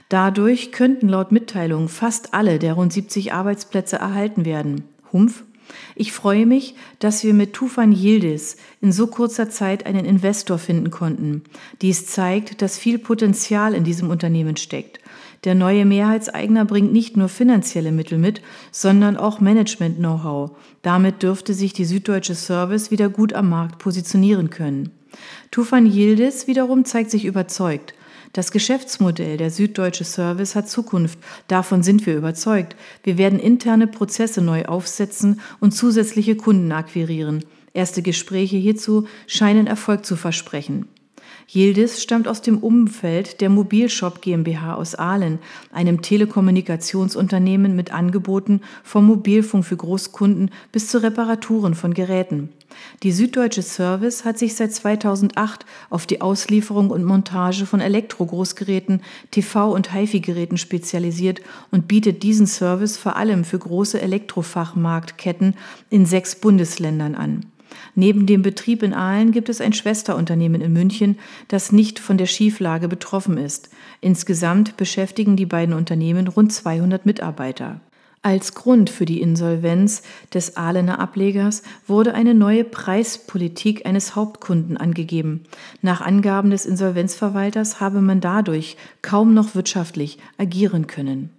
Dadurch 0.08 0.72
könnten 0.72 1.08
laut 1.08 1.32
Mitteilung 1.32 1.88
fast 1.88 2.34
alle 2.34 2.58
der 2.58 2.74
rund 2.74 2.92
70 2.92 3.32
Arbeitsplätze 3.32 3.96
erhalten 3.96 4.44
werden. 4.44 4.84
Humpf 5.12 5.44
ich 5.94 6.12
freue 6.12 6.46
mich, 6.46 6.74
dass 6.98 7.24
wir 7.24 7.34
mit 7.34 7.52
Tufan 7.52 7.92
Yildiz 7.92 8.56
in 8.80 8.92
so 8.92 9.06
kurzer 9.06 9.50
Zeit 9.50 9.86
einen 9.86 10.04
Investor 10.04 10.58
finden 10.58 10.90
konnten. 10.90 11.42
Dies 11.82 12.06
zeigt, 12.06 12.62
dass 12.62 12.78
viel 12.78 12.98
Potenzial 12.98 13.74
in 13.74 13.84
diesem 13.84 14.10
Unternehmen 14.10 14.56
steckt. 14.56 15.00
Der 15.44 15.54
neue 15.54 15.84
Mehrheitseigner 15.84 16.64
bringt 16.64 16.92
nicht 16.92 17.16
nur 17.16 17.28
finanzielle 17.28 17.92
Mittel 17.92 18.18
mit, 18.18 18.42
sondern 18.72 19.16
auch 19.16 19.40
Management-Know-how. 19.40 20.50
Damit 20.82 21.22
dürfte 21.22 21.54
sich 21.54 21.72
die 21.72 21.84
Süddeutsche 21.84 22.34
Service 22.34 22.90
wieder 22.90 23.08
gut 23.08 23.32
am 23.32 23.48
Markt 23.48 23.78
positionieren 23.78 24.50
können. 24.50 24.90
Tufan 25.50 25.86
Yildiz 25.86 26.46
wiederum 26.48 26.84
zeigt 26.84 27.10
sich 27.10 27.24
überzeugt. 27.24 27.94
Das 28.32 28.52
Geschäftsmodell 28.52 29.36
der 29.36 29.50
Süddeutsche 29.50 30.04
Service 30.04 30.54
hat 30.54 30.68
Zukunft. 30.68 31.18
Davon 31.46 31.82
sind 31.82 32.04
wir 32.06 32.16
überzeugt. 32.16 32.76
Wir 33.02 33.16
werden 33.16 33.38
interne 33.38 33.86
Prozesse 33.86 34.42
neu 34.42 34.64
aufsetzen 34.66 35.40
und 35.60 35.72
zusätzliche 35.72 36.36
Kunden 36.36 36.70
akquirieren. 36.72 37.44
Erste 37.72 38.02
Gespräche 38.02 38.56
hierzu 38.56 39.06
scheinen 39.26 39.66
Erfolg 39.66 40.04
zu 40.04 40.16
versprechen. 40.16 40.88
Yildiz 41.50 42.02
stammt 42.02 42.28
aus 42.28 42.42
dem 42.42 42.58
Umfeld 42.58 43.40
der 43.40 43.48
Mobilshop 43.48 44.20
GmbH 44.20 44.74
aus 44.74 44.94
Aalen, 44.94 45.38
einem 45.72 46.02
Telekommunikationsunternehmen 46.02 47.74
mit 47.74 47.92
Angeboten 47.92 48.60
vom 48.82 49.06
Mobilfunk 49.06 49.64
für 49.64 49.76
Großkunden 49.76 50.50
bis 50.72 50.88
zu 50.88 51.02
Reparaturen 51.02 51.74
von 51.74 51.94
Geräten. 51.94 52.50
Die 53.02 53.12
Süddeutsche 53.12 53.62
Service 53.62 54.24
hat 54.24 54.38
sich 54.38 54.54
seit 54.54 54.72
2008 54.72 55.64
auf 55.90 56.06
die 56.06 56.20
Auslieferung 56.20 56.90
und 56.90 57.04
Montage 57.04 57.66
von 57.66 57.80
Elektrogroßgeräten, 57.80 59.02
TV- 59.32 59.72
und 59.72 59.92
HiFi-Geräten 59.92 60.58
spezialisiert 60.58 61.40
und 61.70 61.88
bietet 61.88 62.22
diesen 62.22 62.46
Service 62.46 62.96
vor 62.96 63.16
allem 63.16 63.44
für 63.44 63.58
große 63.58 64.00
Elektrofachmarktketten 64.00 65.54
in 65.90 66.06
sechs 66.06 66.34
Bundesländern 66.36 67.14
an. 67.14 67.46
Neben 67.94 68.26
dem 68.26 68.42
Betrieb 68.42 68.82
in 68.82 68.94
Aalen 68.94 69.32
gibt 69.32 69.48
es 69.48 69.60
ein 69.60 69.72
Schwesterunternehmen 69.72 70.60
in 70.60 70.72
München, 70.72 71.18
das 71.48 71.72
nicht 71.72 71.98
von 71.98 72.18
der 72.18 72.26
Schieflage 72.26 72.88
betroffen 72.88 73.36
ist. 73.36 73.70
Insgesamt 74.00 74.76
beschäftigen 74.76 75.36
die 75.36 75.46
beiden 75.46 75.74
Unternehmen 75.74 76.28
rund 76.28 76.52
200 76.52 77.06
Mitarbeiter. 77.06 77.80
Als 78.28 78.52
Grund 78.52 78.90
für 78.90 79.06
die 79.06 79.22
Insolvenz 79.22 80.02
des 80.34 80.58
Ahlener 80.58 80.98
Ablegers 80.98 81.62
wurde 81.86 82.12
eine 82.12 82.34
neue 82.34 82.62
Preispolitik 82.62 83.86
eines 83.86 84.16
Hauptkunden 84.16 84.76
angegeben. 84.76 85.44
Nach 85.80 86.02
Angaben 86.02 86.50
des 86.50 86.66
Insolvenzverwalters 86.66 87.80
habe 87.80 88.02
man 88.02 88.20
dadurch 88.20 88.76
kaum 89.00 89.32
noch 89.32 89.54
wirtschaftlich 89.54 90.18
agieren 90.36 90.86
können. 90.86 91.30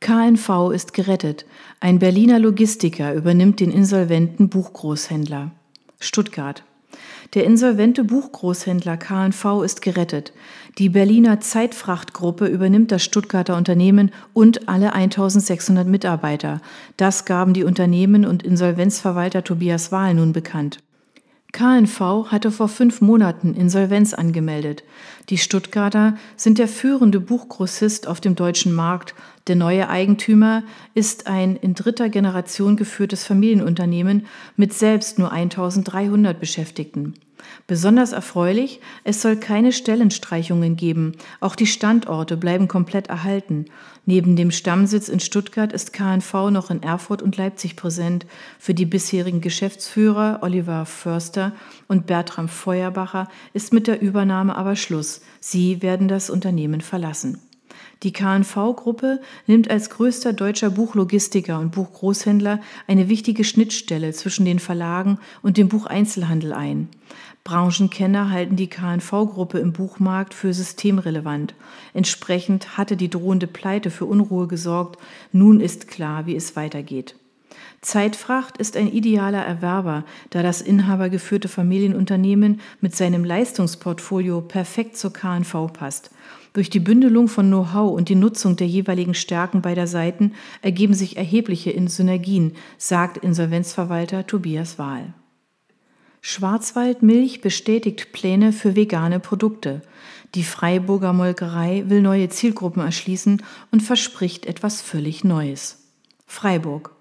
KNV 0.00 0.72
ist 0.74 0.92
gerettet. 0.92 1.46
Ein 1.80 2.00
Berliner 2.00 2.38
Logistiker 2.38 3.14
übernimmt 3.14 3.58
den 3.58 3.70
insolventen 3.70 4.50
Buchgroßhändler. 4.50 5.52
Stuttgart. 5.98 6.64
Der 7.34 7.44
insolvente 7.44 8.04
Buchgroßhändler 8.04 8.96
KNV 8.96 9.62
ist 9.64 9.82
gerettet. 9.82 10.32
Die 10.78 10.88
Berliner 10.88 11.40
Zeitfrachtgruppe 11.40 12.46
übernimmt 12.46 12.92
das 12.92 13.02
Stuttgarter 13.02 13.56
Unternehmen 13.56 14.12
und 14.32 14.68
alle 14.68 14.92
1600 14.92 15.86
Mitarbeiter. 15.86 16.60
Das 16.96 17.24
gaben 17.24 17.52
die 17.52 17.64
Unternehmen 17.64 18.24
und 18.24 18.42
Insolvenzverwalter 18.42 19.42
Tobias 19.42 19.92
Wahl 19.92 20.14
nun 20.14 20.32
bekannt. 20.32 20.78
KNV 21.52 22.26
hatte 22.30 22.50
vor 22.50 22.68
fünf 22.68 23.00
Monaten 23.00 23.54
Insolvenz 23.54 24.12
angemeldet. 24.12 24.84
Die 25.30 25.38
Stuttgarter 25.38 26.18
sind 26.36 26.58
der 26.58 26.68
führende 26.68 27.18
Buchgrossist 27.18 28.06
auf 28.08 28.20
dem 28.20 28.34
deutschen 28.34 28.74
Markt. 28.74 29.14
Der 29.46 29.54
neue 29.54 29.88
Eigentümer 29.88 30.64
ist 30.94 31.28
ein 31.28 31.54
in 31.54 31.74
dritter 31.74 32.08
Generation 32.08 32.76
geführtes 32.76 33.24
Familienunternehmen 33.24 34.26
mit 34.56 34.72
selbst 34.72 35.18
nur 35.18 35.30
1300 35.30 36.40
Beschäftigten. 36.40 37.14
Besonders 37.68 38.12
erfreulich, 38.12 38.80
es 39.04 39.22
soll 39.22 39.36
keine 39.36 39.72
Stellenstreichungen 39.72 40.74
geben. 40.74 41.12
Auch 41.40 41.54
die 41.54 41.66
Standorte 41.66 42.36
bleiben 42.36 42.66
komplett 42.66 43.06
erhalten. 43.08 43.66
Neben 44.04 44.34
dem 44.34 44.50
Stammsitz 44.50 45.08
in 45.08 45.20
Stuttgart 45.20 45.72
ist 45.72 45.92
KNV 45.92 46.50
noch 46.50 46.70
in 46.70 46.82
Erfurt 46.82 47.22
und 47.22 47.36
Leipzig 47.36 47.76
präsent. 47.76 48.26
Für 48.58 48.74
die 48.74 48.86
bisherigen 48.86 49.40
Geschäftsführer 49.40 50.40
Oliver 50.42 50.86
Förster 50.86 51.52
und 51.86 52.06
Bertram 52.06 52.48
Feuerbacher 52.48 53.28
ist 53.52 53.72
mit 53.72 53.86
der 53.86 54.00
Übernahme 54.00 54.56
aber 54.56 54.74
Schluss. 54.74 55.20
Sie 55.38 55.82
werden 55.82 56.08
das 56.08 56.30
Unternehmen 56.30 56.80
verlassen. 56.80 57.40
Die 58.02 58.12
KNV-Gruppe 58.12 59.20
nimmt 59.46 59.70
als 59.70 59.88
größter 59.88 60.34
deutscher 60.34 60.70
Buchlogistiker 60.70 61.58
und 61.58 61.72
Buchgroßhändler 61.72 62.60
eine 62.86 63.08
wichtige 63.08 63.42
Schnittstelle 63.42 64.12
zwischen 64.12 64.44
den 64.44 64.58
Verlagen 64.58 65.18
und 65.42 65.56
dem 65.56 65.68
Bucheinzelhandel 65.68 66.52
ein. 66.52 66.88
Branchenkenner 67.44 68.30
halten 68.30 68.56
die 68.56 68.68
KNV-Gruppe 68.68 69.60
im 69.60 69.72
Buchmarkt 69.72 70.34
für 70.34 70.52
systemrelevant. 70.52 71.54
Entsprechend 71.94 72.76
hatte 72.76 72.96
die 72.96 73.08
drohende 73.08 73.46
Pleite 73.46 73.90
für 73.90 74.04
Unruhe 74.04 74.46
gesorgt. 74.46 75.00
Nun 75.32 75.60
ist 75.60 75.88
klar, 75.88 76.26
wie 76.26 76.36
es 76.36 76.56
weitergeht. 76.56 77.14
Zeitfracht 77.82 78.56
ist 78.56 78.76
ein 78.76 78.90
idealer 78.90 79.44
Erwerber, 79.44 80.04
da 80.30 80.42
das 80.42 80.60
inhabergeführte 80.60 81.48
Familienunternehmen 81.48 82.60
mit 82.80 82.96
seinem 82.96 83.24
Leistungsportfolio 83.24 84.40
perfekt 84.40 84.96
zur 84.96 85.12
KNV 85.12 85.72
passt. 85.72 86.10
Durch 86.56 86.70
die 86.70 86.80
Bündelung 86.80 87.28
von 87.28 87.48
Know-how 87.48 87.94
und 87.94 88.08
die 88.08 88.14
Nutzung 88.14 88.56
der 88.56 88.66
jeweiligen 88.66 89.12
Stärken 89.12 89.60
beider 89.60 89.86
Seiten 89.86 90.32
ergeben 90.62 90.94
sich 90.94 91.18
erhebliche 91.18 91.74
Synergien, 91.88 92.54
sagt 92.78 93.18
Insolvenzverwalter 93.18 94.26
Tobias 94.26 94.78
Wahl. 94.78 95.12
Schwarzwald 96.22 97.02
Milch 97.02 97.42
bestätigt 97.42 98.10
Pläne 98.12 98.54
für 98.54 98.74
vegane 98.74 99.20
Produkte. 99.20 99.82
Die 100.34 100.44
Freiburger 100.44 101.12
Molkerei 101.12 101.84
will 101.88 102.00
neue 102.00 102.30
Zielgruppen 102.30 102.82
erschließen 102.82 103.42
und 103.70 103.82
verspricht 103.82 104.46
etwas 104.46 104.80
völlig 104.80 105.24
Neues. 105.24 105.92
Freiburg. 106.24 106.95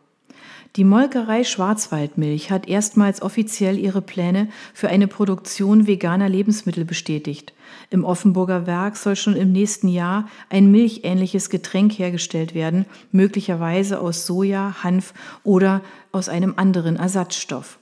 Die 0.75 0.83
Molkerei 0.83 1.45
Schwarzwaldmilch 1.45 2.51
hat 2.51 2.67
erstmals 2.67 3.21
offiziell 3.21 3.79
ihre 3.79 4.01
Pläne 4.01 4.49
für 4.73 4.89
eine 4.89 5.07
Produktion 5.07 5.87
veganer 5.87 6.27
Lebensmittel 6.27 6.83
bestätigt. 6.83 7.53
Im 7.91 8.03
Offenburger 8.03 8.67
Werk 8.67 8.97
soll 8.97 9.15
schon 9.15 9.37
im 9.37 9.53
nächsten 9.53 9.87
Jahr 9.87 10.27
ein 10.49 10.69
milchähnliches 10.71 11.49
Getränk 11.49 11.93
hergestellt 11.93 12.53
werden, 12.53 12.85
möglicherweise 13.13 14.01
aus 14.01 14.25
Soja, 14.25 14.83
Hanf 14.83 15.13
oder 15.45 15.79
aus 16.11 16.27
einem 16.27 16.55
anderen 16.57 16.97
Ersatzstoff. 16.97 17.79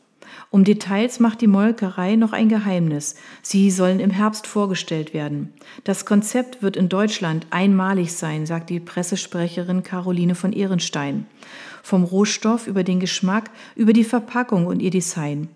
Um 0.52 0.64
Details 0.64 1.20
macht 1.20 1.42
die 1.42 1.48
Molkerei 1.48 2.16
noch 2.16 2.32
ein 2.32 2.48
Geheimnis. 2.48 3.16
Sie 3.42 3.72
sollen 3.72 4.00
im 4.00 4.12
Herbst 4.12 4.46
vorgestellt 4.46 5.16
werden. 5.16 5.52
Das 5.84 6.06
Konzept 6.06 6.62
wird 6.62 6.78
in 6.78 6.90
Deutschland 6.90 7.48
einmalig 7.50 8.14
sein, 8.14 8.46
sagt 8.46 8.70
die 8.70 8.80
Pressesprecherin 8.80 9.82
Caroline 9.82 10.36
von 10.36 10.54
Ehrenstein. 10.54 11.26
Vom 11.84 12.04
Rohstoff 12.04 12.66
über 12.66 12.84
den 12.84 13.00
Geschmack, 13.00 13.52
über 13.76 13.94
die 13.94 14.06
Verpackung 14.06 14.66
und 14.66 14.82
ihr 14.82 14.90
Design. 14.90 15.50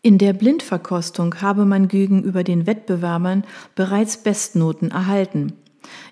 In 0.00 0.16
der 0.16 0.32
Blindverkostung 0.32 1.42
habe 1.42 1.64
man 1.64 1.88
gegenüber 1.88 2.44
den 2.44 2.66
Wettbewerbern 2.66 3.44
bereits 3.74 4.16
Bestnoten 4.16 4.92
erhalten. 4.92 5.52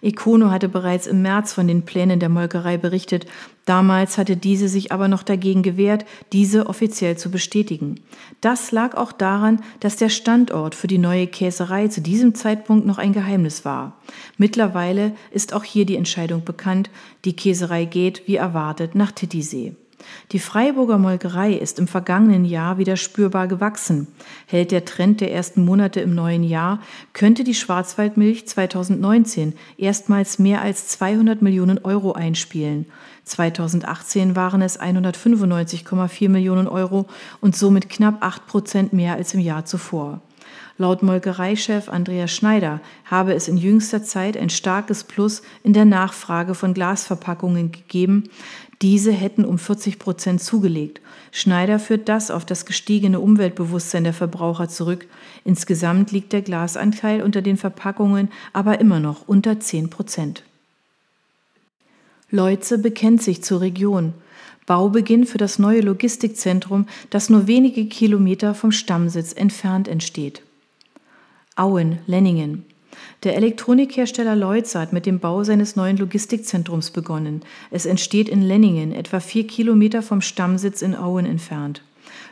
Econo 0.02 0.50
hatte 0.50 0.68
bereits 0.68 1.06
im 1.06 1.22
März 1.22 1.52
von 1.52 1.66
den 1.66 1.84
Plänen 1.84 2.20
der 2.20 2.28
Molkerei 2.28 2.76
berichtet. 2.76 3.26
Damals 3.64 4.18
hatte 4.18 4.36
diese 4.36 4.68
sich 4.68 4.92
aber 4.92 5.08
noch 5.08 5.22
dagegen 5.22 5.62
gewehrt, 5.62 6.04
diese 6.32 6.66
offiziell 6.66 7.16
zu 7.16 7.30
bestätigen. 7.30 8.00
Das 8.40 8.72
lag 8.72 8.94
auch 8.96 9.12
daran, 9.12 9.60
dass 9.80 9.96
der 9.96 10.10
Standort 10.10 10.74
für 10.74 10.86
die 10.86 10.98
neue 10.98 11.26
Käserei 11.26 11.88
zu 11.88 12.00
diesem 12.00 12.34
Zeitpunkt 12.34 12.86
noch 12.86 12.98
ein 12.98 13.12
Geheimnis 13.12 13.64
war. 13.64 13.98
Mittlerweile 14.36 15.12
ist 15.30 15.54
auch 15.54 15.64
hier 15.64 15.86
die 15.86 15.96
Entscheidung 15.96 16.44
bekannt. 16.44 16.90
Die 17.24 17.36
Käserei 17.36 17.84
geht, 17.84 18.26
wie 18.26 18.36
erwartet, 18.36 18.94
nach 18.94 19.12
Titisee. 19.12 19.74
Die 20.32 20.38
Freiburger 20.38 20.98
Molkerei 20.98 21.52
ist 21.52 21.78
im 21.78 21.86
vergangenen 21.86 22.44
Jahr 22.44 22.78
wieder 22.78 22.96
spürbar 22.96 23.48
gewachsen. 23.48 24.08
Hält 24.46 24.70
der 24.70 24.84
Trend 24.84 25.20
der 25.20 25.32
ersten 25.32 25.64
Monate 25.64 26.00
im 26.00 26.14
neuen 26.14 26.44
Jahr, 26.44 26.80
könnte 27.12 27.44
die 27.44 27.54
Schwarzwaldmilch 27.54 28.46
2019 28.48 29.54
erstmals 29.76 30.38
mehr 30.38 30.62
als 30.62 30.88
200 30.88 31.42
Millionen 31.42 31.78
Euro 31.78 32.12
einspielen. 32.12 32.86
2018 33.24 34.36
waren 34.36 34.62
es 34.62 34.80
195,4 34.80 36.28
Millionen 36.28 36.68
Euro 36.68 37.06
und 37.40 37.56
somit 37.56 37.88
knapp 37.88 38.16
8 38.20 38.46
Prozent 38.46 38.92
mehr 38.92 39.14
als 39.14 39.34
im 39.34 39.40
Jahr 39.40 39.64
zuvor. 39.64 40.20
Laut 40.76 41.04
Molkereichef 41.04 41.88
Andreas 41.88 42.32
Schneider 42.32 42.80
habe 43.04 43.32
es 43.32 43.46
in 43.46 43.56
jüngster 43.56 44.02
Zeit 44.02 44.36
ein 44.36 44.50
starkes 44.50 45.04
Plus 45.04 45.42
in 45.62 45.72
der 45.72 45.84
Nachfrage 45.84 46.54
von 46.54 46.74
Glasverpackungen 46.74 47.70
gegeben, 47.70 48.24
diese 48.84 49.12
hätten 49.12 49.46
um 49.46 49.56
40 49.56 49.98
Prozent 49.98 50.42
zugelegt. 50.42 51.00
Schneider 51.32 51.78
führt 51.78 52.06
das 52.06 52.30
auf 52.30 52.44
das 52.44 52.66
gestiegene 52.66 53.18
Umweltbewusstsein 53.18 54.04
der 54.04 54.12
Verbraucher 54.12 54.68
zurück. 54.68 55.06
Insgesamt 55.42 56.12
liegt 56.12 56.34
der 56.34 56.42
Glasanteil 56.42 57.22
unter 57.22 57.40
den 57.40 57.56
Verpackungen 57.56 58.30
aber 58.52 58.80
immer 58.80 59.00
noch 59.00 59.26
unter 59.26 59.58
10 59.58 59.88
Prozent. 59.88 60.42
Leutze 62.30 62.76
bekennt 62.76 63.22
sich 63.22 63.42
zur 63.42 63.62
Region. 63.62 64.12
Baubeginn 64.66 65.24
für 65.24 65.38
das 65.38 65.58
neue 65.58 65.80
Logistikzentrum, 65.80 66.86
das 67.08 67.30
nur 67.30 67.46
wenige 67.46 67.86
Kilometer 67.86 68.54
vom 68.54 68.70
Stammsitz 68.70 69.32
entfernt 69.32 69.88
entsteht. 69.88 70.42
Auen, 71.56 72.00
Lenningen. 72.06 72.66
Der 73.24 73.36
Elektronikhersteller 73.36 74.36
Leutze 74.36 74.78
hat 74.78 74.92
mit 74.92 75.06
dem 75.06 75.18
Bau 75.18 75.44
seines 75.44 75.76
neuen 75.76 75.96
Logistikzentrums 75.96 76.90
begonnen. 76.90 77.40
Es 77.70 77.86
entsteht 77.86 78.28
in 78.28 78.42
Lenningen, 78.42 78.92
etwa 78.92 79.18
vier 79.18 79.46
Kilometer 79.46 80.02
vom 80.02 80.20
Stammsitz 80.20 80.82
in 80.82 80.94
Auen 80.94 81.24
entfernt. 81.24 81.82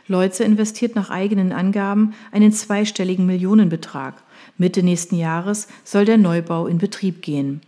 Leutze 0.07 0.43
investiert 0.43 0.95
nach 0.95 1.09
eigenen 1.09 1.51
Angaben 1.51 2.13
einen 2.31 2.51
zweistelligen 2.51 3.25
Millionenbetrag. 3.25 4.21
Mitte 4.59 4.83
nächsten 4.83 5.15
Jahres 5.15 5.67
soll 5.83 6.05
der 6.05 6.17
Neubau 6.19 6.67
in 6.67 6.77
Betrieb 6.77 7.23
gehen. 7.23 7.61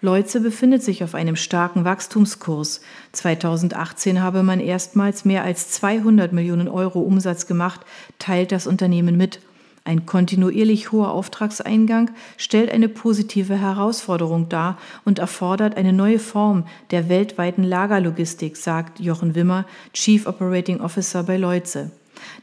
Leutze 0.00 0.40
befindet 0.40 0.84
sich 0.84 1.02
auf 1.02 1.16
einem 1.16 1.34
starken 1.34 1.84
Wachstumskurs. 1.84 2.82
2018 3.12 4.22
habe 4.22 4.44
man 4.44 4.60
erstmals 4.60 5.24
mehr 5.24 5.42
als 5.42 5.70
200 5.72 6.32
Millionen 6.32 6.68
Euro 6.68 7.00
Umsatz 7.00 7.48
gemacht, 7.48 7.80
teilt 8.20 8.52
das 8.52 8.68
Unternehmen 8.68 9.16
mit. 9.16 9.40
Ein 9.84 10.04
kontinuierlich 10.04 10.92
hoher 10.92 11.10
Auftragseingang 11.10 12.10
stellt 12.36 12.70
eine 12.70 12.88
positive 12.88 13.56
Herausforderung 13.56 14.48
dar 14.48 14.78
und 15.04 15.18
erfordert 15.18 15.76
eine 15.76 15.92
neue 15.92 16.18
Form 16.18 16.64
der 16.90 17.08
weltweiten 17.08 17.64
Lagerlogistik, 17.64 18.56
sagt 18.56 19.00
Jochen 19.00 19.34
Wimmer, 19.34 19.64
Chief 19.94 20.26
Operating 20.26 20.80
Officer 20.80 21.22
bei 21.22 21.38
Leutze. 21.38 21.90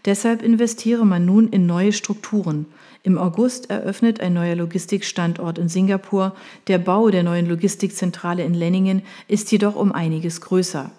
Deshalb 0.06 0.42
investiere 0.42 1.06
man 1.06 1.26
nun 1.26 1.50
in 1.50 1.68
neue 1.68 1.94
Strukturen. 1.94 2.66
Im 3.04 3.18
August 3.18 3.70
eröffnet 3.70 4.20
ein 4.20 4.34
neuer 4.34 4.56
Logistikstandort 4.56 5.60
in 5.60 5.70
Singapur. 5.70 6.36
Der 6.68 6.80
Bau 6.80 7.10
der 7.10 7.24
neuen 7.24 7.48
Logistikzentrale 7.48 8.44
in 8.44 8.54
Lenningen 8.54 9.04
ist 9.28 9.52
jedoch 9.52 9.76
um 9.76 9.92
einiges 9.92 10.42
größer. 10.42 10.92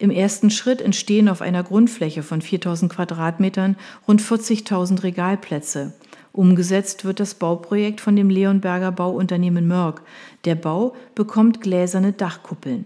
Im 0.00 0.10
ersten 0.10 0.50
Schritt 0.50 0.80
entstehen 0.80 1.28
auf 1.28 1.42
einer 1.42 1.64
Grundfläche 1.64 2.22
von 2.22 2.40
4000 2.40 2.92
Quadratmetern 2.92 3.76
rund 4.06 4.22
40.000 4.22 5.02
Regalplätze. 5.02 5.92
Umgesetzt 6.32 7.04
wird 7.04 7.18
das 7.18 7.34
Bauprojekt 7.34 8.00
von 8.00 8.14
dem 8.14 8.30
Leonberger 8.30 8.92
Bauunternehmen 8.92 9.66
Mörk. 9.66 10.02
Der 10.44 10.54
Bau 10.54 10.94
bekommt 11.16 11.60
gläserne 11.60 12.12
Dachkuppeln. 12.12 12.84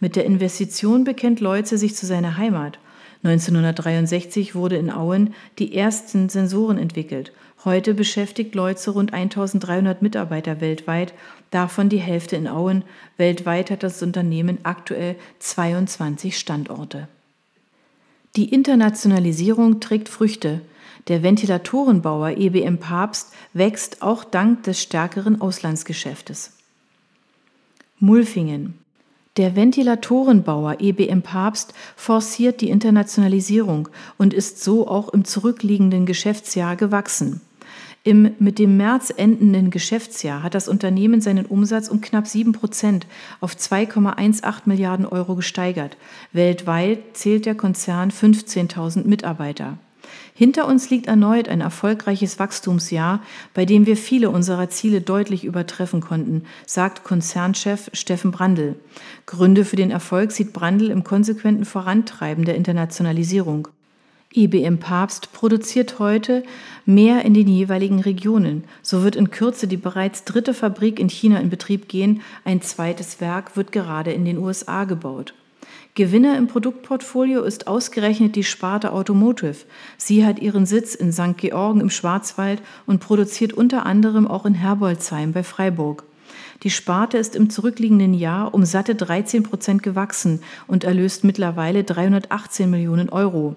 Mit 0.00 0.16
der 0.16 0.26
Investition 0.26 1.04
bekennt 1.04 1.40
Leutze 1.40 1.78
sich 1.78 1.96
zu 1.96 2.04
seiner 2.04 2.36
Heimat. 2.36 2.78
1963 3.22 4.54
wurde 4.54 4.76
in 4.76 4.90
Auen 4.90 5.32
die 5.58 5.74
ersten 5.74 6.28
Sensoren 6.28 6.76
entwickelt. 6.76 7.32
Heute 7.64 7.94
beschäftigt 7.94 8.54
Leutze 8.54 8.90
rund 8.90 9.14
1300 9.14 10.02
Mitarbeiter 10.02 10.60
weltweit, 10.60 11.14
davon 11.50 11.88
die 11.88 11.98
Hälfte 11.98 12.36
in 12.36 12.46
Auen. 12.46 12.84
Weltweit 13.16 13.70
hat 13.70 13.82
das 13.82 14.02
Unternehmen 14.02 14.58
aktuell 14.64 15.16
22 15.38 16.38
Standorte. 16.38 17.08
Die 18.36 18.52
Internationalisierung 18.52 19.80
trägt 19.80 20.10
Früchte. 20.10 20.60
Der 21.08 21.22
Ventilatorenbauer 21.22 22.32
EBM 22.36 22.78
Papst 22.78 23.32
wächst 23.54 24.02
auch 24.02 24.24
dank 24.24 24.64
des 24.64 24.82
stärkeren 24.82 25.40
Auslandsgeschäftes. 25.40 26.52
Mulfingen. 27.98 28.78
Der 29.38 29.56
Ventilatorenbauer 29.56 30.80
EBM 30.80 31.22
Papst 31.22 31.72
forciert 31.96 32.60
die 32.60 32.68
Internationalisierung 32.68 33.88
und 34.18 34.34
ist 34.34 34.62
so 34.62 34.86
auch 34.86 35.08
im 35.08 35.24
zurückliegenden 35.24 36.04
Geschäftsjahr 36.04 36.76
gewachsen. 36.76 37.40
Im 38.06 38.32
mit 38.38 38.58
dem 38.58 38.76
März 38.76 39.14
endenden 39.16 39.70
Geschäftsjahr 39.70 40.42
hat 40.42 40.54
das 40.54 40.68
Unternehmen 40.68 41.22
seinen 41.22 41.46
Umsatz 41.46 41.88
um 41.88 42.02
knapp 42.02 42.26
7 42.26 42.52
Prozent 42.52 43.06
auf 43.40 43.54
2,18 43.54 44.62
Milliarden 44.66 45.06
Euro 45.06 45.36
gesteigert. 45.36 45.96
Weltweit 46.34 47.16
zählt 47.16 47.46
der 47.46 47.54
Konzern 47.54 48.10
15.000 48.10 49.06
Mitarbeiter. 49.06 49.78
Hinter 50.34 50.66
uns 50.66 50.90
liegt 50.90 51.06
erneut 51.06 51.48
ein 51.48 51.62
erfolgreiches 51.62 52.38
Wachstumsjahr, 52.38 53.22
bei 53.54 53.64
dem 53.64 53.86
wir 53.86 53.96
viele 53.96 54.28
unserer 54.28 54.68
Ziele 54.68 55.00
deutlich 55.00 55.44
übertreffen 55.44 56.02
konnten, 56.02 56.42
sagt 56.66 57.04
Konzernchef 57.04 57.88
Steffen 57.94 58.32
Brandl. 58.32 58.76
Gründe 59.24 59.64
für 59.64 59.76
den 59.76 59.90
Erfolg 59.90 60.32
sieht 60.32 60.52
Brandl 60.52 60.90
im 60.90 61.04
konsequenten 61.04 61.64
Vorantreiben 61.64 62.44
der 62.44 62.56
Internationalisierung. 62.56 63.68
IBM 64.36 64.78
Papst 64.78 65.32
produziert 65.32 65.98
heute 66.00 66.42
mehr 66.86 67.24
in 67.24 67.34
den 67.34 67.46
jeweiligen 67.46 68.00
Regionen. 68.00 68.64
So 68.82 69.04
wird 69.04 69.14
in 69.14 69.30
Kürze 69.30 69.68
die 69.68 69.76
bereits 69.76 70.24
dritte 70.24 70.54
Fabrik 70.54 70.98
in 70.98 71.08
China 71.08 71.38
in 71.38 71.50
Betrieb 71.50 71.88
gehen. 71.88 72.20
Ein 72.44 72.60
zweites 72.60 73.20
Werk 73.20 73.56
wird 73.56 73.70
gerade 73.70 74.12
in 74.12 74.24
den 74.24 74.38
USA 74.38 74.84
gebaut. 74.84 75.34
Gewinner 75.94 76.36
im 76.36 76.48
Produktportfolio 76.48 77.42
ist 77.42 77.68
ausgerechnet 77.68 78.34
die 78.34 78.42
Sparte 78.42 78.92
Automotive. 78.92 79.58
Sie 79.96 80.26
hat 80.26 80.40
ihren 80.40 80.66
Sitz 80.66 80.96
in 80.96 81.12
St. 81.12 81.36
Georgen 81.36 81.80
im 81.80 81.90
Schwarzwald 81.90 82.60
und 82.86 82.98
produziert 82.98 83.52
unter 83.52 83.86
anderem 83.86 84.26
auch 84.26 84.44
in 84.44 84.54
Herbolzheim 84.54 85.32
bei 85.32 85.44
Freiburg. 85.44 86.02
Die 86.64 86.70
Sparte 86.70 87.18
ist 87.18 87.36
im 87.36 87.50
zurückliegenden 87.50 88.14
Jahr 88.14 88.54
um 88.54 88.64
satte 88.64 88.94
13 88.94 89.42
Prozent 89.42 89.82
gewachsen 89.82 90.40
und 90.66 90.82
erlöst 90.82 91.22
mittlerweile 91.22 91.84
318 91.84 92.70
Millionen 92.70 93.10
Euro. 93.10 93.54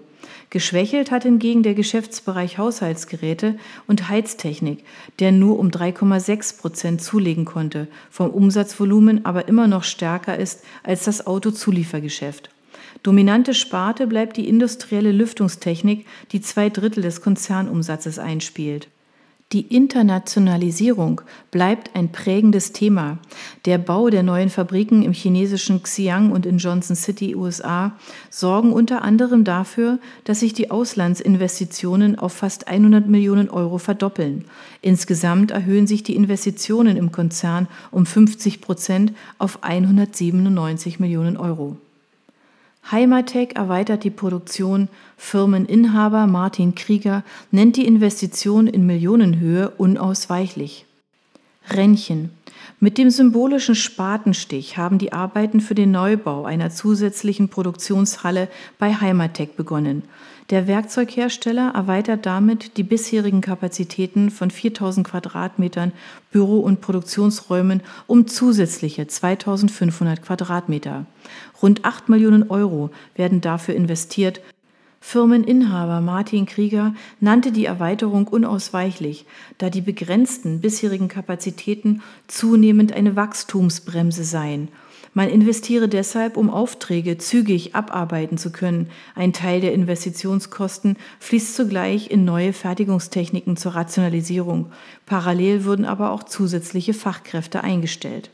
Geschwächelt 0.49 1.09
hat 1.09 1.23
hingegen 1.23 1.63
der 1.63 1.73
Geschäftsbereich 1.73 2.57
Haushaltsgeräte 2.57 3.55
und 3.87 4.09
Heiztechnik, 4.09 4.83
der 5.19 5.31
nur 5.31 5.57
um 5.57 5.69
3,6 5.69 6.59
Prozent 6.59 7.01
zulegen 7.01 7.45
konnte, 7.45 7.87
vom 8.11 8.29
Umsatzvolumen 8.29 9.23
aber 9.25 9.47
immer 9.47 9.67
noch 9.67 9.85
stärker 9.85 10.37
ist 10.37 10.65
als 10.83 11.05
das 11.05 11.25
Autozuliefergeschäft. 11.25 12.49
Dominante 13.03 13.53
Sparte 13.53 14.05
bleibt 14.05 14.35
die 14.35 14.49
industrielle 14.49 15.13
Lüftungstechnik, 15.13 16.05
die 16.33 16.41
zwei 16.41 16.69
Drittel 16.69 17.03
des 17.03 17.21
Konzernumsatzes 17.21 18.19
einspielt. 18.19 18.89
Die 19.53 19.73
Internationalisierung 19.73 21.21
bleibt 21.51 21.95
ein 21.95 22.11
prägendes 22.11 22.73
Thema. 22.73 23.17
Der 23.63 23.77
Bau 23.77 24.09
der 24.09 24.21
neuen 24.21 24.49
Fabriken 24.49 25.03
im 25.03 25.13
chinesischen 25.13 25.83
Xi'an 25.83 26.31
und 26.31 26.45
in 26.45 26.57
Johnson 26.57 26.97
City, 26.97 27.33
USA, 27.33 27.95
sorgen 28.29 28.73
unter 28.73 29.03
anderem 29.03 29.45
dafür, 29.45 29.99
dass 30.25 30.41
sich 30.41 30.51
die 30.51 30.69
Auslandsinvestitionen 30.69 32.19
auf 32.19 32.33
fast 32.33 32.67
100 32.67 33.07
Millionen 33.07 33.49
Euro 33.49 33.77
verdoppeln. 33.77 34.43
Insgesamt 34.81 35.51
erhöhen 35.51 35.87
sich 35.87 36.03
die 36.03 36.17
Investitionen 36.17 36.97
im 36.97 37.13
Konzern 37.13 37.69
um 37.89 38.05
50 38.05 38.59
Prozent 38.59 39.13
auf 39.37 39.63
197 39.63 40.99
Millionen 40.99 41.37
Euro. 41.37 41.77
Heimatec 42.91 43.55
erweitert 43.55 44.03
die 44.03 44.09
Produktion. 44.09 44.87
Firmeninhaber 45.17 46.25
Martin 46.25 46.73
Krieger 46.75 47.23
nennt 47.51 47.75
die 47.75 47.85
Investition 47.85 48.67
in 48.67 48.85
Millionenhöhe 48.85 49.69
unausweichlich. 49.71 50.85
Rennchen. 51.69 52.31
Mit 52.79 52.97
dem 52.97 53.09
symbolischen 53.09 53.75
Spatenstich 53.75 54.77
haben 54.77 54.99
die 54.99 55.11
Arbeiten 55.11 55.59
für 55.59 55.75
den 55.75 55.91
Neubau 55.91 56.45
einer 56.45 56.69
zusätzlichen 56.69 57.49
Produktionshalle 57.49 58.47
bei 58.77 58.93
Heimatec 58.93 59.57
begonnen. 59.57 60.03
Der 60.49 60.65
Werkzeughersteller 60.65 61.73
erweitert 61.75 62.25
damit 62.25 62.77
die 62.77 62.83
bisherigen 62.83 63.41
Kapazitäten 63.41 64.29
von 64.29 64.49
4000 64.49 65.05
Quadratmetern 65.05 65.91
Büro- 66.31 66.61
und 66.61 66.79
Produktionsräumen 66.79 67.81
um 68.07 68.27
zusätzliche 68.27 69.07
2500 69.07 70.21
Quadratmeter. 70.21 71.05
Rund 71.61 71.83
8 71.83 72.07
Millionen 72.07 72.49
Euro 72.49 72.91
werden 73.15 73.41
dafür 73.41 73.75
investiert, 73.75 74.39
Firmeninhaber 75.01 76.01
Martin 76.01 76.45
Krieger 76.45 76.93
nannte 77.19 77.51
die 77.51 77.65
Erweiterung 77.65 78.27
unausweichlich, 78.27 79.25
da 79.57 79.69
die 79.69 79.81
begrenzten 79.81 80.59
bisherigen 80.59 81.07
Kapazitäten 81.07 82.01
zunehmend 82.27 82.93
eine 82.93 83.15
Wachstumsbremse 83.15 84.23
seien. 84.23 84.69
Man 85.17 85.29
investiere 85.29 85.89
deshalb, 85.89 86.37
um 86.37 86.51
Aufträge 86.51 87.17
zügig 87.17 87.73
abarbeiten 87.73 88.37
zu 88.37 88.51
können. 88.51 88.91
Ein 89.15 89.33
Teil 89.33 89.61
der 89.61 89.73
Investitionskosten 89.73 90.95
fließt 91.17 91.55
zugleich 91.55 92.11
in 92.11 92.23
neue 92.23 92.53
Fertigungstechniken 92.53 93.57
zur 93.57 93.73
Rationalisierung. 93.73 94.71
Parallel 95.07 95.63
würden 95.63 95.85
aber 95.85 96.11
auch 96.11 96.21
zusätzliche 96.21 96.93
Fachkräfte 96.93 97.63
eingestellt. 97.63 98.29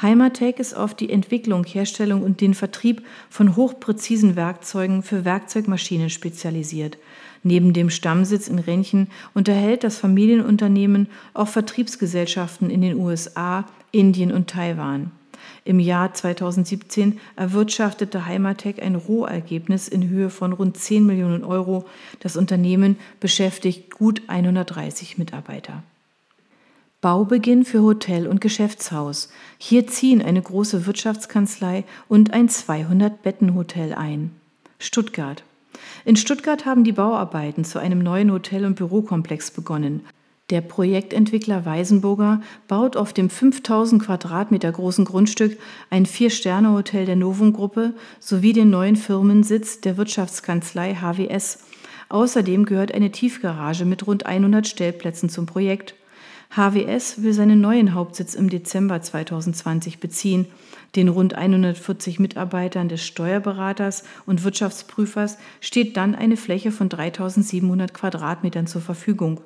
Heimatec 0.00 0.60
ist 0.60 0.74
auf 0.76 0.94
die 0.94 1.10
Entwicklung, 1.10 1.64
Herstellung 1.64 2.22
und 2.22 2.40
den 2.40 2.54
Vertrieb 2.54 3.04
von 3.28 3.56
hochpräzisen 3.56 4.36
Werkzeugen 4.36 5.02
für 5.02 5.24
Werkzeugmaschinen 5.24 6.10
spezialisiert. 6.10 6.96
Neben 7.42 7.72
dem 7.72 7.90
Stammsitz 7.90 8.46
in 8.46 8.60
Renchen 8.60 9.08
unterhält 9.34 9.82
das 9.82 9.98
Familienunternehmen 9.98 11.08
auch 11.32 11.48
Vertriebsgesellschaften 11.48 12.70
in 12.70 12.82
den 12.82 12.98
USA, 12.98 13.64
Indien 13.90 14.30
und 14.30 14.48
Taiwan. 14.48 15.10
Im 15.66 15.80
Jahr 15.80 16.12
2017 16.12 17.18
erwirtschaftete 17.36 18.26
Heimatec 18.26 18.82
ein 18.82 18.96
Rohergebnis 18.96 19.88
in 19.88 20.08
Höhe 20.10 20.28
von 20.28 20.52
rund 20.52 20.76
10 20.76 21.06
Millionen 21.06 21.42
Euro. 21.42 21.86
Das 22.20 22.36
Unternehmen 22.36 22.98
beschäftigt 23.18 23.90
gut 23.94 24.22
130 24.26 25.16
Mitarbeiter. 25.16 25.82
Baubeginn 27.00 27.64
für 27.64 27.82
Hotel 27.82 28.26
und 28.26 28.42
Geschäftshaus. 28.42 29.30
Hier 29.56 29.86
ziehen 29.86 30.20
eine 30.22 30.40
große 30.40 30.86
Wirtschaftskanzlei 30.86 31.84
und 32.08 32.32
ein 32.32 32.48
200-Betten-Hotel 32.48 33.94
ein. 33.94 34.32
Stuttgart. 34.78 35.44
In 36.04 36.16
Stuttgart 36.16 36.66
haben 36.66 36.84
die 36.84 36.92
Bauarbeiten 36.92 37.64
zu 37.64 37.78
einem 37.78 38.00
neuen 38.00 38.30
Hotel- 38.30 38.66
und 38.66 38.76
Bürokomplex 38.76 39.50
begonnen. 39.50 40.04
Der 40.50 40.60
Projektentwickler 40.60 41.64
Weisenburger 41.64 42.42
baut 42.68 42.98
auf 42.98 43.14
dem 43.14 43.30
5000 43.30 44.02
Quadratmeter 44.02 44.70
großen 44.70 45.06
Grundstück 45.06 45.56
ein 45.88 46.04
Vier-Sterne-Hotel 46.04 47.06
der 47.06 47.16
Novum-Gruppe 47.16 47.94
sowie 48.20 48.52
den 48.52 48.68
neuen 48.68 48.96
Firmensitz 48.96 49.80
der 49.80 49.96
Wirtschaftskanzlei 49.96 50.96
HWS. 50.96 51.60
Außerdem 52.10 52.66
gehört 52.66 52.92
eine 52.92 53.10
Tiefgarage 53.10 53.86
mit 53.86 54.06
rund 54.06 54.26
100 54.26 54.68
Stellplätzen 54.68 55.30
zum 55.30 55.46
Projekt. 55.46 55.94
HWS 56.54 57.22
will 57.22 57.32
seinen 57.32 57.62
neuen 57.62 57.94
Hauptsitz 57.94 58.34
im 58.34 58.50
Dezember 58.50 59.00
2020 59.00 59.98
beziehen. 59.98 60.46
Den 60.94 61.08
rund 61.08 61.34
140 61.34 62.20
Mitarbeitern 62.20 62.90
des 62.90 63.02
Steuerberaters 63.02 64.04
und 64.26 64.44
Wirtschaftsprüfers 64.44 65.38
steht 65.62 65.96
dann 65.96 66.14
eine 66.14 66.36
Fläche 66.36 66.70
von 66.70 66.90
3700 66.90 67.94
Quadratmetern 67.94 68.66
zur 68.66 68.82
Verfügung. 68.82 69.40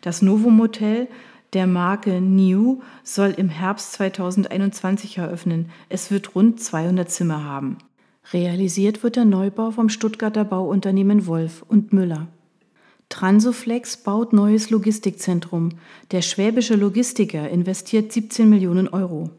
Das 0.00 0.22
Novum 0.22 0.60
Hotel 0.60 1.08
der 1.52 1.66
Marke 1.66 2.20
New 2.20 2.80
soll 3.02 3.30
im 3.30 3.48
Herbst 3.48 3.92
2021 3.92 5.18
eröffnen. 5.18 5.70
Es 5.88 6.10
wird 6.10 6.34
rund 6.34 6.60
200 6.60 7.10
Zimmer 7.10 7.44
haben. 7.44 7.78
Realisiert 8.32 9.02
wird 9.02 9.16
der 9.16 9.24
Neubau 9.24 9.70
vom 9.70 9.88
Stuttgarter 9.88 10.44
Bauunternehmen 10.44 11.26
Wolf 11.26 11.64
und 11.66 11.92
Müller. 11.92 12.26
Transoflex 13.08 13.98
baut 13.98 14.32
neues 14.32 14.70
Logistikzentrum. 14.70 15.70
Der 16.10 16.22
schwäbische 16.22 16.74
Logistiker 16.74 17.48
investiert 17.48 18.12
17 18.12 18.50
Millionen 18.50 18.88
Euro. 18.88 19.30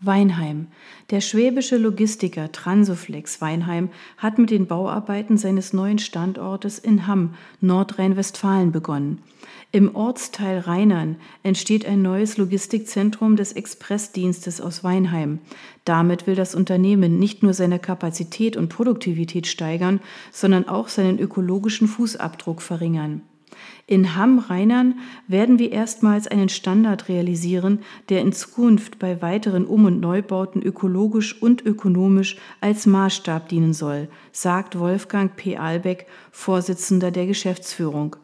Weinheim. 0.00 0.68
Der 1.10 1.20
schwäbische 1.20 1.76
Logistiker 1.76 2.52
Transoflex 2.52 3.40
Weinheim 3.40 3.90
hat 4.16 4.38
mit 4.38 4.50
den 4.50 4.66
Bauarbeiten 4.66 5.36
seines 5.36 5.72
neuen 5.72 5.98
Standortes 5.98 6.78
in 6.78 7.06
Hamm, 7.06 7.34
Nordrhein-Westfalen 7.60 8.70
begonnen. 8.70 9.22
Im 9.70 9.94
Ortsteil 9.94 10.60
Rheinern 10.60 11.16
entsteht 11.42 11.84
ein 11.84 12.00
neues 12.00 12.38
Logistikzentrum 12.38 13.36
des 13.36 13.52
Expressdienstes 13.52 14.62
aus 14.62 14.82
Weinheim. 14.82 15.40
Damit 15.84 16.26
will 16.26 16.34
das 16.34 16.54
Unternehmen 16.54 17.18
nicht 17.18 17.42
nur 17.42 17.52
seine 17.52 17.78
Kapazität 17.78 18.56
und 18.56 18.70
Produktivität 18.70 19.46
steigern, 19.46 20.00
sondern 20.32 20.68
auch 20.68 20.88
seinen 20.88 21.18
ökologischen 21.18 21.86
Fußabdruck 21.86 22.62
verringern. 22.62 23.20
In 23.86 24.16
Hamm-Rheinern 24.16 25.00
werden 25.26 25.58
wir 25.58 25.70
erstmals 25.70 26.28
einen 26.28 26.48
Standard 26.48 27.10
realisieren, 27.10 27.80
der 28.08 28.22
in 28.22 28.32
Zukunft 28.32 28.98
bei 28.98 29.20
weiteren 29.20 29.66
Um- 29.66 29.84
und 29.84 30.00
Neubauten 30.00 30.62
ökologisch 30.62 31.42
und 31.42 31.64
ökonomisch 31.66 32.38
als 32.62 32.86
Maßstab 32.86 33.50
dienen 33.50 33.74
soll, 33.74 34.08
sagt 34.32 34.78
Wolfgang 34.78 35.36
P. 35.36 35.58
Albeck, 35.58 36.06
Vorsitzender 36.30 37.10
der 37.10 37.26
Geschäftsführung. 37.26 38.16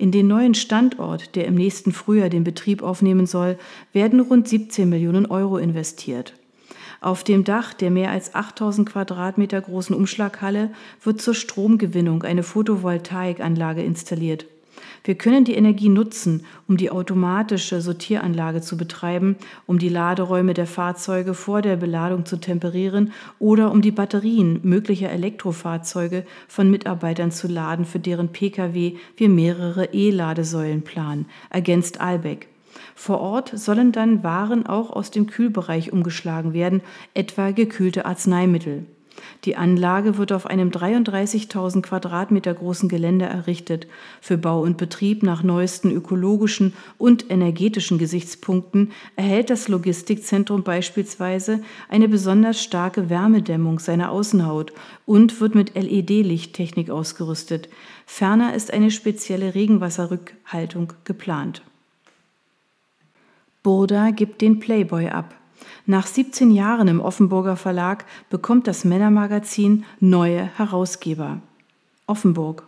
In 0.00 0.12
den 0.12 0.28
neuen 0.28 0.54
Standort, 0.54 1.34
der 1.34 1.46
im 1.46 1.56
nächsten 1.56 1.90
Frühjahr 1.90 2.28
den 2.28 2.44
Betrieb 2.44 2.82
aufnehmen 2.82 3.26
soll, 3.26 3.58
werden 3.92 4.20
rund 4.20 4.48
17 4.48 4.88
Millionen 4.88 5.26
Euro 5.26 5.58
investiert. 5.58 6.34
Auf 7.00 7.24
dem 7.24 7.42
Dach 7.42 7.74
der 7.74 7.90
mehr 7.90 8.12
als 8.12 8.34
8000 8.34 8.88
Quadratmeter 8.88 9.60
großen 9.60 9.94
Umschlaghalle 9.96 10.70
wird 11.02 11.20
zur 11.20 11.34
Stromgewinnung 11.34 12.22
eine 12.22 12.44
Photovoltaikanlage 12.44 13.82
installiert. 13.82 14.46
Wir 15.04 15.14
können 15.14 15.44
die 15.44 15.54
Energie 15.54 15.88
nutzen, 15.88 16.44
um 16.66 16.76
die 16.76 16.90
automatische 16.90 17.80
Sortieranlage 17.80 18.60
zu 18.60 18.76
betreiben, 18.76 19.36
um 19.66 19.78
die 19.78 19.88
Laderäume 19.88 20.54
der 20.54 20.66
Fahrzeuge 20.66 21.34
vor 21.34 21.62
der 21.62 21.76
Beladung 21.76 22.26
zu 22.26 22.36
temperieren 22.36 23.12
oder 23.38 23.70
um 23.70 23.82
die 23.82 23.90
Batterien 23.90 24.60
möglicher 24.62 25.10
Elektrofahrzeuge 25.10 26.24
von 26.46 26.70
Mitarbeitern 26.70 27.30
zu 27.30 27.48
laden, 27.48 27.84
für 27.84 27.98
deren 27.98 28.28
Pkw 28.28 28.96
wir 29.16 29.28
mehrere 29.28 29.86
E-Ladesäulen 29.92 30.82
planen, 30.82 31.26
ergänzt 31.50 32.00
Albeck. 32.00 32.48
Vor 32.94 33.20
Ort 33.20 33.52
sollen 33.54 33.92
dann 33.92 34.22
Waren 34.22 34.66
auch 34.66 34.90
aus 34.90 35.10
dem 35.10 35.26
Kühlbereich 35.26 35.92
umgeschlagen 35.92 36.52
werden, 36.52 36.82
etwa 37.14 37.50
gekühlte 37.52 38.06
Arzneimittel. 38.06 38.86
Die 39.44 39.56
Anlage 39.56 40.18
wird 40.18 40.32
auf 40.32 40.46
einem 40.46 40.70
33.000 40.70 41.82
Quadratmeter 41.82 42.54
großen 42.54 42.88
Gelände 42.88 43.26
errichtet. 43.26 43.86
Für 44.20 44.36
Bau 44.36 44.60
und 44.60 44.76
Betrieb 44.76 45.22
nach 45.22 45.42
neuesten 45.42 45.90
ökologischen 45.90 46.74
und 46.98 47.30
energetischen 47.30 47.98
Gesichtspunkten 47.98 48.92
erhält 49.16 49.50
das 49.50 49.68
Logistikzentrum 49.68 50.62
beispielsweise 50.62 51.62
eine 51.88 52.08
besonders 52.08 52.62
starke 52.62 53.08
Wärmedämmung 53.08 53.78
seiner 53.78 54.10
Außenhaut 54.10 54.72
und 55.06 55.40
wird 55.40 55.54
mit 55.54 55.74
LED-Lichttechnik 55.74 56.90
ausgerüstet. 56.90 57.68
Ferner 58.06 58.54
ist 58.54 58.72
eine 58.72 58.90
spezielle 58.90 59.54
Regenwasserrückhaltung 59.54 60.92
geplant. 61.04 61.62
Burda 63.62 64.10
gibt 64.10 64.40
den 64.40 64.60
Playboy 64.60 65.08
ab. 65.08 65.37
Nach 65.86 66.06
17 66.06 66.50
Jahren 66.50 66.88
im 66.88 67.00
Offenburger 67.00 67.56
Verlag 67.56 68.04
bekommt 68.30 68.66
das 68.66 68.84
Männermagazin 68.84 69.84
neue 70.00 70.44
Herausgeber. 70.58 71.40
Offenburg. 72.06 72.64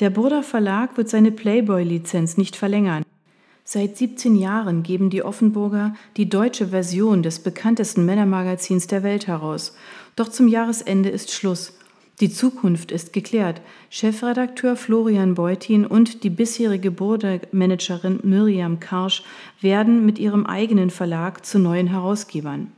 Der 0.00 0.10
Burda 0.10 0.42
Verlag 0.42 0.96
wird 0.96 1.08
seine 1.08 1.32
Playboy-Lizenz 1.32 2.36
nicht 2.36 2.56
verlängern. 2.56 3.04
Seit 3.64 3.96
17 3.96 4.36
Jahren 4.36 4.84
geben 4.84 5.10
die 5.10 5.24
Offenburger 5.24 5.94
die 6.16 6.28
deutsche 6.28 6.68
Version 6.68 7.24
des 7.24 7.40
bekanntesten 7.40 8.04
Männermagazins 8.04 8.86
der 8.86 9.02
Welt 9.02 9.26
heraus. 9.26 9.74
Doch 10.14 10.28
zum 10.28 10.46
Jahresende 10.46 11.08
ist 11.08 11.32
Schluss. 11.32 11.72
Die 12.20 12.30
Zukunft 12.30 12.92
ist 12.92 13.12
geklärt. 13.12 13.60
Chefredakteur 13.90 14.76
Florian 14.76 15.34
Beutin 15.34 15.84
und 15.84 16.24
die 16.24 16.30
bisherige 16.30 16.90
Burda-Managerin 16.90 18.20
Miriam 18.22 18.80
Karsch 18.80 19.22
werden 19.60 20.06
mit 20.06 20.18
ihrem 20.18 20.46
eigenen 20.46 20.88
Verlag 20.88 21.44
zu 21.44 21.58
neuen 21.58 21.88
Herausgebern. 21.88 22.72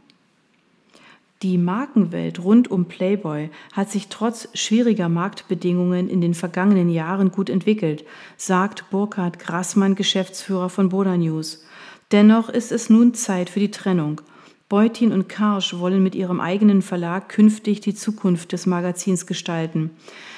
Die 1.43 1.57
Markenwelt 1.57 2.43
rund 2.43 2.69
um 2.69 2.87
Playboy 2.87 3.51
hat 3.73 3.93
sich 3.93 4.09
trotz 4.09 4.49
schwieriger 4.55 5.09
Marktbedingungen 5.09 6.09
in 6.09 6.21
den 6.21 6.35
vergangenen 6.35 6.91
Jahren 6.91 7.31
gut 7.31 7.49
entwickelt, 7.49 8.05
sagt 8.37 8.91
Burkhard 8.91 9.39
Grassmann, 9.39 9.95
Geschäftsführer 9.95 10.69
von 10.69 10.89
Boda 10.89 11.17
News. 11.17 11.65
Dennoch 12.11 12.49
ist 12.49 12.73
es 12.73 12.91
nun 12.91 13.15
Zeit 13.15 13.51
für 13.51 13.61
die 13.61 13.71
Trennung. 13.71 14.21
Beutin 14.69 15.13
und 15.13 15.31
Karsch 15.31 15.79
wollen 15.79 16.03
mit 16.03 16.15
ihrem 16.15 16.41
eigenen 16.43 16.83
Verlag 16.83 17.31
künftig 17.31 17.81
die 17.81 17.95
Zukunft 17.95 18.53
des 18.53 18.67
Magazins 18.67 19.27
gestalten. 19.27 19.93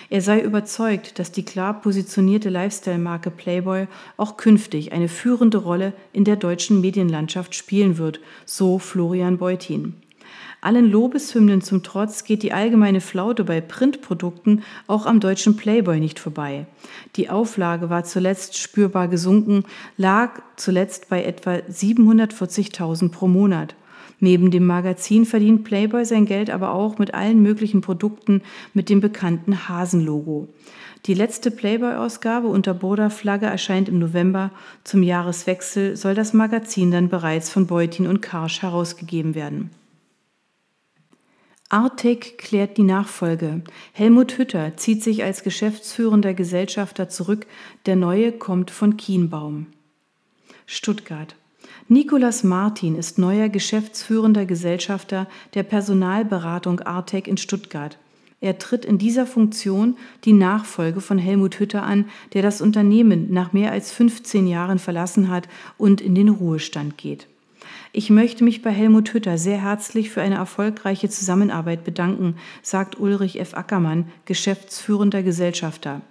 Er 0.08 0.22
sei 0.22 0.40
überzeugt, 0.40 1.18
dass 1.18 1.32
die 1.32 1.44
klar 1.44 1.80
positionierte 1.80 2.48
Lifestyle-Marke 2.48 3.32
Playboy 3.32 3.88
auch 4.16 4.36
künftig 4.36 4.92
eine 4.92 5.08
führende 5.08 5.58
Rolle 5.58 5.94
in 6.12 6.24
der 6.24 6.36
deutschen 6.36 6.80
Medienlandschaft 6.80 7.56
spielen 7.56 7.98
wird, 7.98 8.20
so 8.44 8.78
Florian 8.78 9.38
Beutin. 9.38 9.94
Allen 10.60 10.88
Lobeshymnen 10.88 11.60
zum 11.60 11.82
Trotz 11.82 12.22
geht 12.22 12.44
die 12.44 12.52
allgemeine 12.52 13.00
Flaute 13.00 13.42
bei 13.42 13.60
Printprodukten 13.60 14.62
auch 14.86 15.06
am 15.06 15.18
deutschen 15.18 15.56
Playboy 15.56 15.98
nicht 15.98 16.20
vorbei. 16.20 16.66
Die 17.16 17.30
Auflage 17.30 17.90
war 17.90 18.04
zuletzt 18.04 18.58
spürbar 18.58 19.08
gesunken, 19.08 19.64
lag 19.96 20.40
zuletzt 20.54 21.08
bei 21.08 21.24
etwa 21.24 21.54
740.000 21.54 23.10
pro 23.10 23.26
Monat. 23.26 23.74
Neben 24.20 24.50
dem 24.50 24.66
Magazin 24.66 25.24
verdient 25.24 25.64
Playboy 25.64 26.04
sein 26.04 26.26
Geld 26.26 26.50
aber 26.50 26.72
auch 26.72 26.98
mit 26.98 27.14
allen 27.14 27.42
möglichen 27.42 27.80
Produkten 27.80 28.42
mit 28.74 28.90
dem 28.90 29.00
bekannten 29.00 29.68
Hasenlogo. 29.68 30.48
Die 31.06 31.14
letzte 31.14 31.50
Playboy-Ausgabe 31.50 32.46
unter 32.46 32.74
Boda-Flagge 32.74 33.46
erscheint 33.46 33.88
im 33.88 33.98
November. 33.98 34.50
Zum 34.84 35.02
Jahreswechsel 35.02 35.96
soll 35.96 36.14
das 36.14 36.34
Magazin 36.34 36.90
dann 36.90 37.08
bereits 37.08 37.48
von 37.48 37.66
Beutin 37.66 38.06
und 38.06 38.20
Karsch 38.20 38.60
herausgegeben 38.60 39.34
werden. 39.34 39.70
Artec 41.70 42.36
klärt 42.36 42.76
die 42.76 42.82
Nachfolge. 42.82 43.62
Helmut 43.92 44.36
Hütter 44.36 44.76
zieht 44.76 45.02
sich 45.02 45.22
als 45.22 45.42
geschäftsführender 45.42 46.34
Gesellschafter 46.34 47.08
zurück. 47.08 47.46
Der 47.86 47.96
neue 47.96 48.32
kommt 48.32 48.70
von 48.70 48.96
Kienbaum. 48.96 49.66
Stuttgart. 50.66 51.36
Nicolas 51.92 52.44
Martin 52.44 52.94
ist 52.94 53.18
neuer 53.18 53.48
geschäftsführender 53.48 54.46
Gesellschafter 54.46 55.26
der 55.54 55.64
Personalberatung 55.64 56.78
Artec 56.78 57.26
in 57.26 57.36
Stuttgart. 57.36 57.98
Er 58.40 58.58
tritt 58.58 58.84
in 58.84 58.96
dieser 58.96 59.26
Funktion 59.26 59.96
die 60.24 60.32
Nachfolge 60.32 61.00
von 61.00 61.18
Helmut 61.18 61.58
Hütter 61.58 61.82
an, 61.82 62.04
der 62.32 62.42
das 62.42 62.60
Unternehmen 62.60 63.32
nach 63.32 63.52
mehr 63.52 63.72
als 63.72 63.90
15 63.90 64.46
Jahren 64.46 64.78
verlassen 64.78 65.30
hat 65.30 65.48
und 65.78 66.00
in 66.00 66.14
den 66.14 66.28
Ruhestand 66.28 66.96
geht. 66.96 67.26
Ich 67.92 68.08
möchte 68.08 68.44
mich 68.44 68.62
bei 68.62 68.70
Helmut 68.70 69.12
Hütter 69.12 69.36
sehr 69.36 69.60
herzlich 69.60 70.10
für 70.10 70.22
eine 70.22 70.36
erfolgreiche 70.36 71.08
Zusammenarbeit 71.08 71.82
bedanken, 71.82 72.36
sagt 72.62 73.00
Ulrich 73.00 73.40
F. 73.40 73.54
Ackermann, 73.54 74.04
geschäftsführender 74.26 75.24
Gesellschafter. 75.24 76.02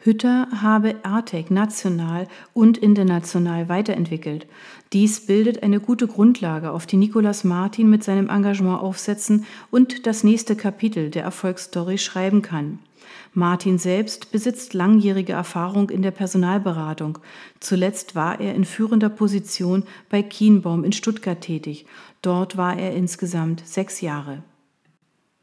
Hütter 0.00 0.46
habe 0.62 0.94
Artec 1.02 1.50
national 1.50 2.28
und 2.52 2.78
international 2.78 3.68
weiterentwickelt. 3.68 4.46
Dies 4.92 5.26
bildet 5.26 5.64
eine 5.64 5.80
gute 5.80 6.06
Grundlage, 6.06 6.70
auf 6.70 6.86
die 6.86 6.96
Nicolas 6.96 7.42
Martin 7.42 7.90
mit 7.90 8.04
seinem 8.04 8.28
Engagement 8.28 8.80
aufsetzen 8.80 9.44
und 9.70 10.06
das 10.06 10.22
nächste 10.22 10.54
Kapitel 10.54 11.10
der 11.10 11.24
Erfolgsstory 11.24 11.98
schreiben 11.98 12.42
kann. 12.42 12.78
Martin 13.34 13.78
selbst 13.78 14.30
besitzt 14.30 14.72
langjährige 14.72 15.32
Erfahrung 15.32 15.90
in 15.90 16.02
der 16.02 16.10
Personalberatung. 16.12 17.18
Zuletzt 17.58 18.14
war 18.14 18.40
er 18.40 18.54
in 18.54 18.64
führender 18.64 19.08
Position 19.08 19.82
bei 20.10 20.22
Kienbaum 20.22 20.84
in 20.84 20.92
Stuttgart 20.92 21.40
tätig. 21.40 21.86
Dort 22.22 22.56
war 22.56 22.78
er 22.78 22.94
insgesamt 22.94 23.66
sechs 23.66 24.00
Jahre. 24.00 24.42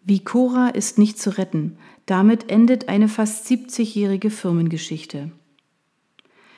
Vicora 0.03 0.69
ist 0.69 0.99
nicht 0.99 1.19
zu 1.19 1.35
retten. 1.37 1.77
Damit 2.05 2.51
endet 2.51 2.87
eine 2.87 3.07
fast 3.07 3.47
70-jährige 3.47 4.29
Firmengeschichte. 4.29 5.31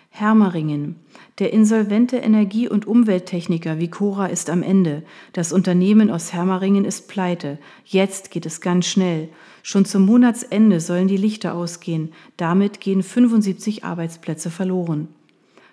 Hermeringen. 0.10 0.96
Der 1.40 1.54
insolvente 1.54 2.18
Energie- 2.18 2.68
und 2.68 2.88
Umwelttechniker 2.88 3.80
Vicora 3.80 4.26
ist 4.26 4.50
am 4.50 4.64
Ende. 4.64 5.04
Das 5.34 5.54
Unternehmen 5.54 6.10
aus 6.10 6.34
Hermeringen 6.34 6.86
ist 6.86 7.08
pleite. 7.08 7.60
Jetzt 7.86 8.32
geht 8.32 8.46
es 8.46 8.60
ganz 8.60 8.88
schnell. 8.88 9.30
Schon 9.62 9.86
zum 9.86 10.06
Monatsende 10.06 10.80
sollen 10.82 11.08
die 11.08 11.18
Lichter 11.18 11.54
ausgehen. 11.54 12.14
Damit 12.36 12.80
gehen 12.80 13.04
75 13.04 13.84
Arbeitsplätze 13.84 14.50
verloren. 14.50 15.08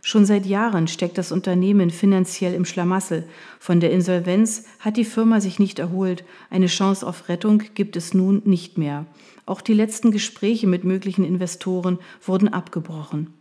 Schon 0.03 0.27
seit 0.27 0.45
Jahren 0.45 0.87
steckt 0.87 1.17
das 1.17 1.33
Unternehmen 1.33 1.89
finanziell 1.89 2.53
im 2.53 2.67
Schlamassel. 2.67 3.25
Von 3.59 3.81
der 3.81 3.91
Insolvenz 3.91 4.67
hat 4.79 4.99
die 4.99 5.07
Firma 5.07 5.41
sich 5.41 5.59
nicht 5.59 5.79
erholt. 5.79 6.25
Eine 6.51 6.67
Chance 6.67 7.07
auf 7.07 7.31
Rettung 7.31 7.63
gibt 7.75 7.97
es 7.97 8.13
nun 8.13 8.43
nicht 8.45 8.77
mehr. 8.77 9.07
Auch 9.47 9.61
die 9.61 9.75
letzten 9.75 10.11
Gespräche 10.11 10.67
mit 10.67 10.85
möglichen 10.85 11.25
Investoren 11.25 11.99
wurden 12.25 12.49
abgebrochen. 12.49 13.35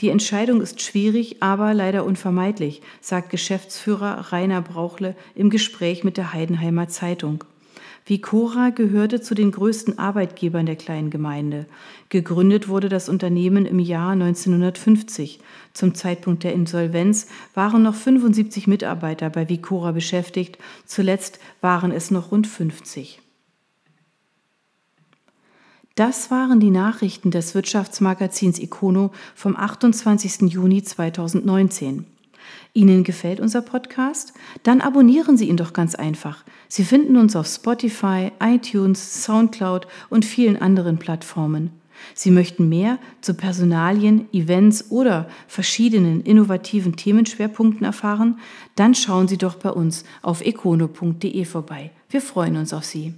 Die 0.00 0.10
Entscheidung 0.10 0.60
ist 0.60 0.82
schwierig, 0.82 1.42
aber 1.42 1.72
leider 1.74 2.04
unvermeidlich, 2.04 2.82
sagt 3.00 3.30
Geschäftsführer 3.30 4.32
Rainer 4.32 4.62
Brauchle 4.62 5.16
im 5.34 5.50
Gespräch 5.50 6.04
mit 6.04 6.16
der 6.16 6.32
Heidenheimer 6.32 6.88
Zeitung. 6.88 7.44
Vicora 8.08 8.70
gehörte 8.70 9.20
zu 9.20 9.34
den 9.34 9.50
größten 9.50 9.98
Arbeitgebern 9.98 10.64
der 10.64 10.76
kleinen 10.76 11.10
Gemeinde. 11.10 11.66
Gegründet 12.08 12.68
wurde 12.68 12.88
das 12.88 13.08
Unternehmen 13.08 13.66
im 13.66 13.80
Jahr 13.80 14.12
1950. 14.12 15.40
Zum 15.72 15.94
Zeitpunkt 15.96 16.44
der 16.44 16.52
Insolvenz 16.52 17.26
waren 17.54 17.82
noch 17.82 17.96
75 17.96 18.68
Mitarbeiter 18.68 19.28
bei 19.28 19.48
Vicora 19.48 19.90
beschäftigt, 19.90 20.56
zuletzt 20.84 21.40
waren 21.60 21.90
es 21.90 22.12
noch 22.12 22.30
rund 22.30 22.46
50. 22.46 23.20
Das 25.96 26.30
waren 26.30 26.60
die 26.60 26.70
Nachrichten 26.70 27.30
des 27.30 27.54
Wirtschaftsmagazins 27.54 28.58
Icono 28.58 29.12
vom 29.34 29.56
28. 29.56 30.42
Juni 30.42 30.82
2019. 30.82 32.04
Ihnen 32.74 33.02
gefällt 33.02 33.40
unser 33.40 33.62
Podcast? 33.62 34.34
Dann 34.62 34.82
abonnieren 34.82 35.38
Sie 35.38 35.48
ihn 35.48 35.56
doch 35.56 35.72
ganz 35.72 35.94
einfach. 35.94 36.44
Sie 36.68 36.84
finden 36.84 37.16
uns 37.16 37.34
auf 37.34 37.46
Spotify, 37.46 38.30
iTunes, 38.40 39.24
SoundCloud 39.24 39.86
und 40.10 40.26
vielen 40.26 40.58
anderen 40.58 40.98
Plattformen. 40.98 41.70
Sie 42.14 42.30
möchten 42.30 42.68
mehr 42.68 42.98
zu 43.22 43.32
Personalien, 43.32 44.28
Events 44.34 44.90
oder 44.90 45.30
verschiedenen 45.48 46.20
innovativen 46.20 46.96
Themenschwerpunkten 46.96 47.86
erfahren? 47.86 48.38
Dann 48.74 48.94
schauen 48.94 49.28
Sie 49.28 49.38
doch 49.38 49.54
bei 49.54 49.70
uns 49.70 50.04
auf 50.20 50.42
econo.de 50.42 51.46
vorbei. 51.46 51.90
Wir 52.10 52.20
freuen 52.20 52.58
uns 52.58 52.74
auf 52.74 52.84
Sie. 52.84 53.14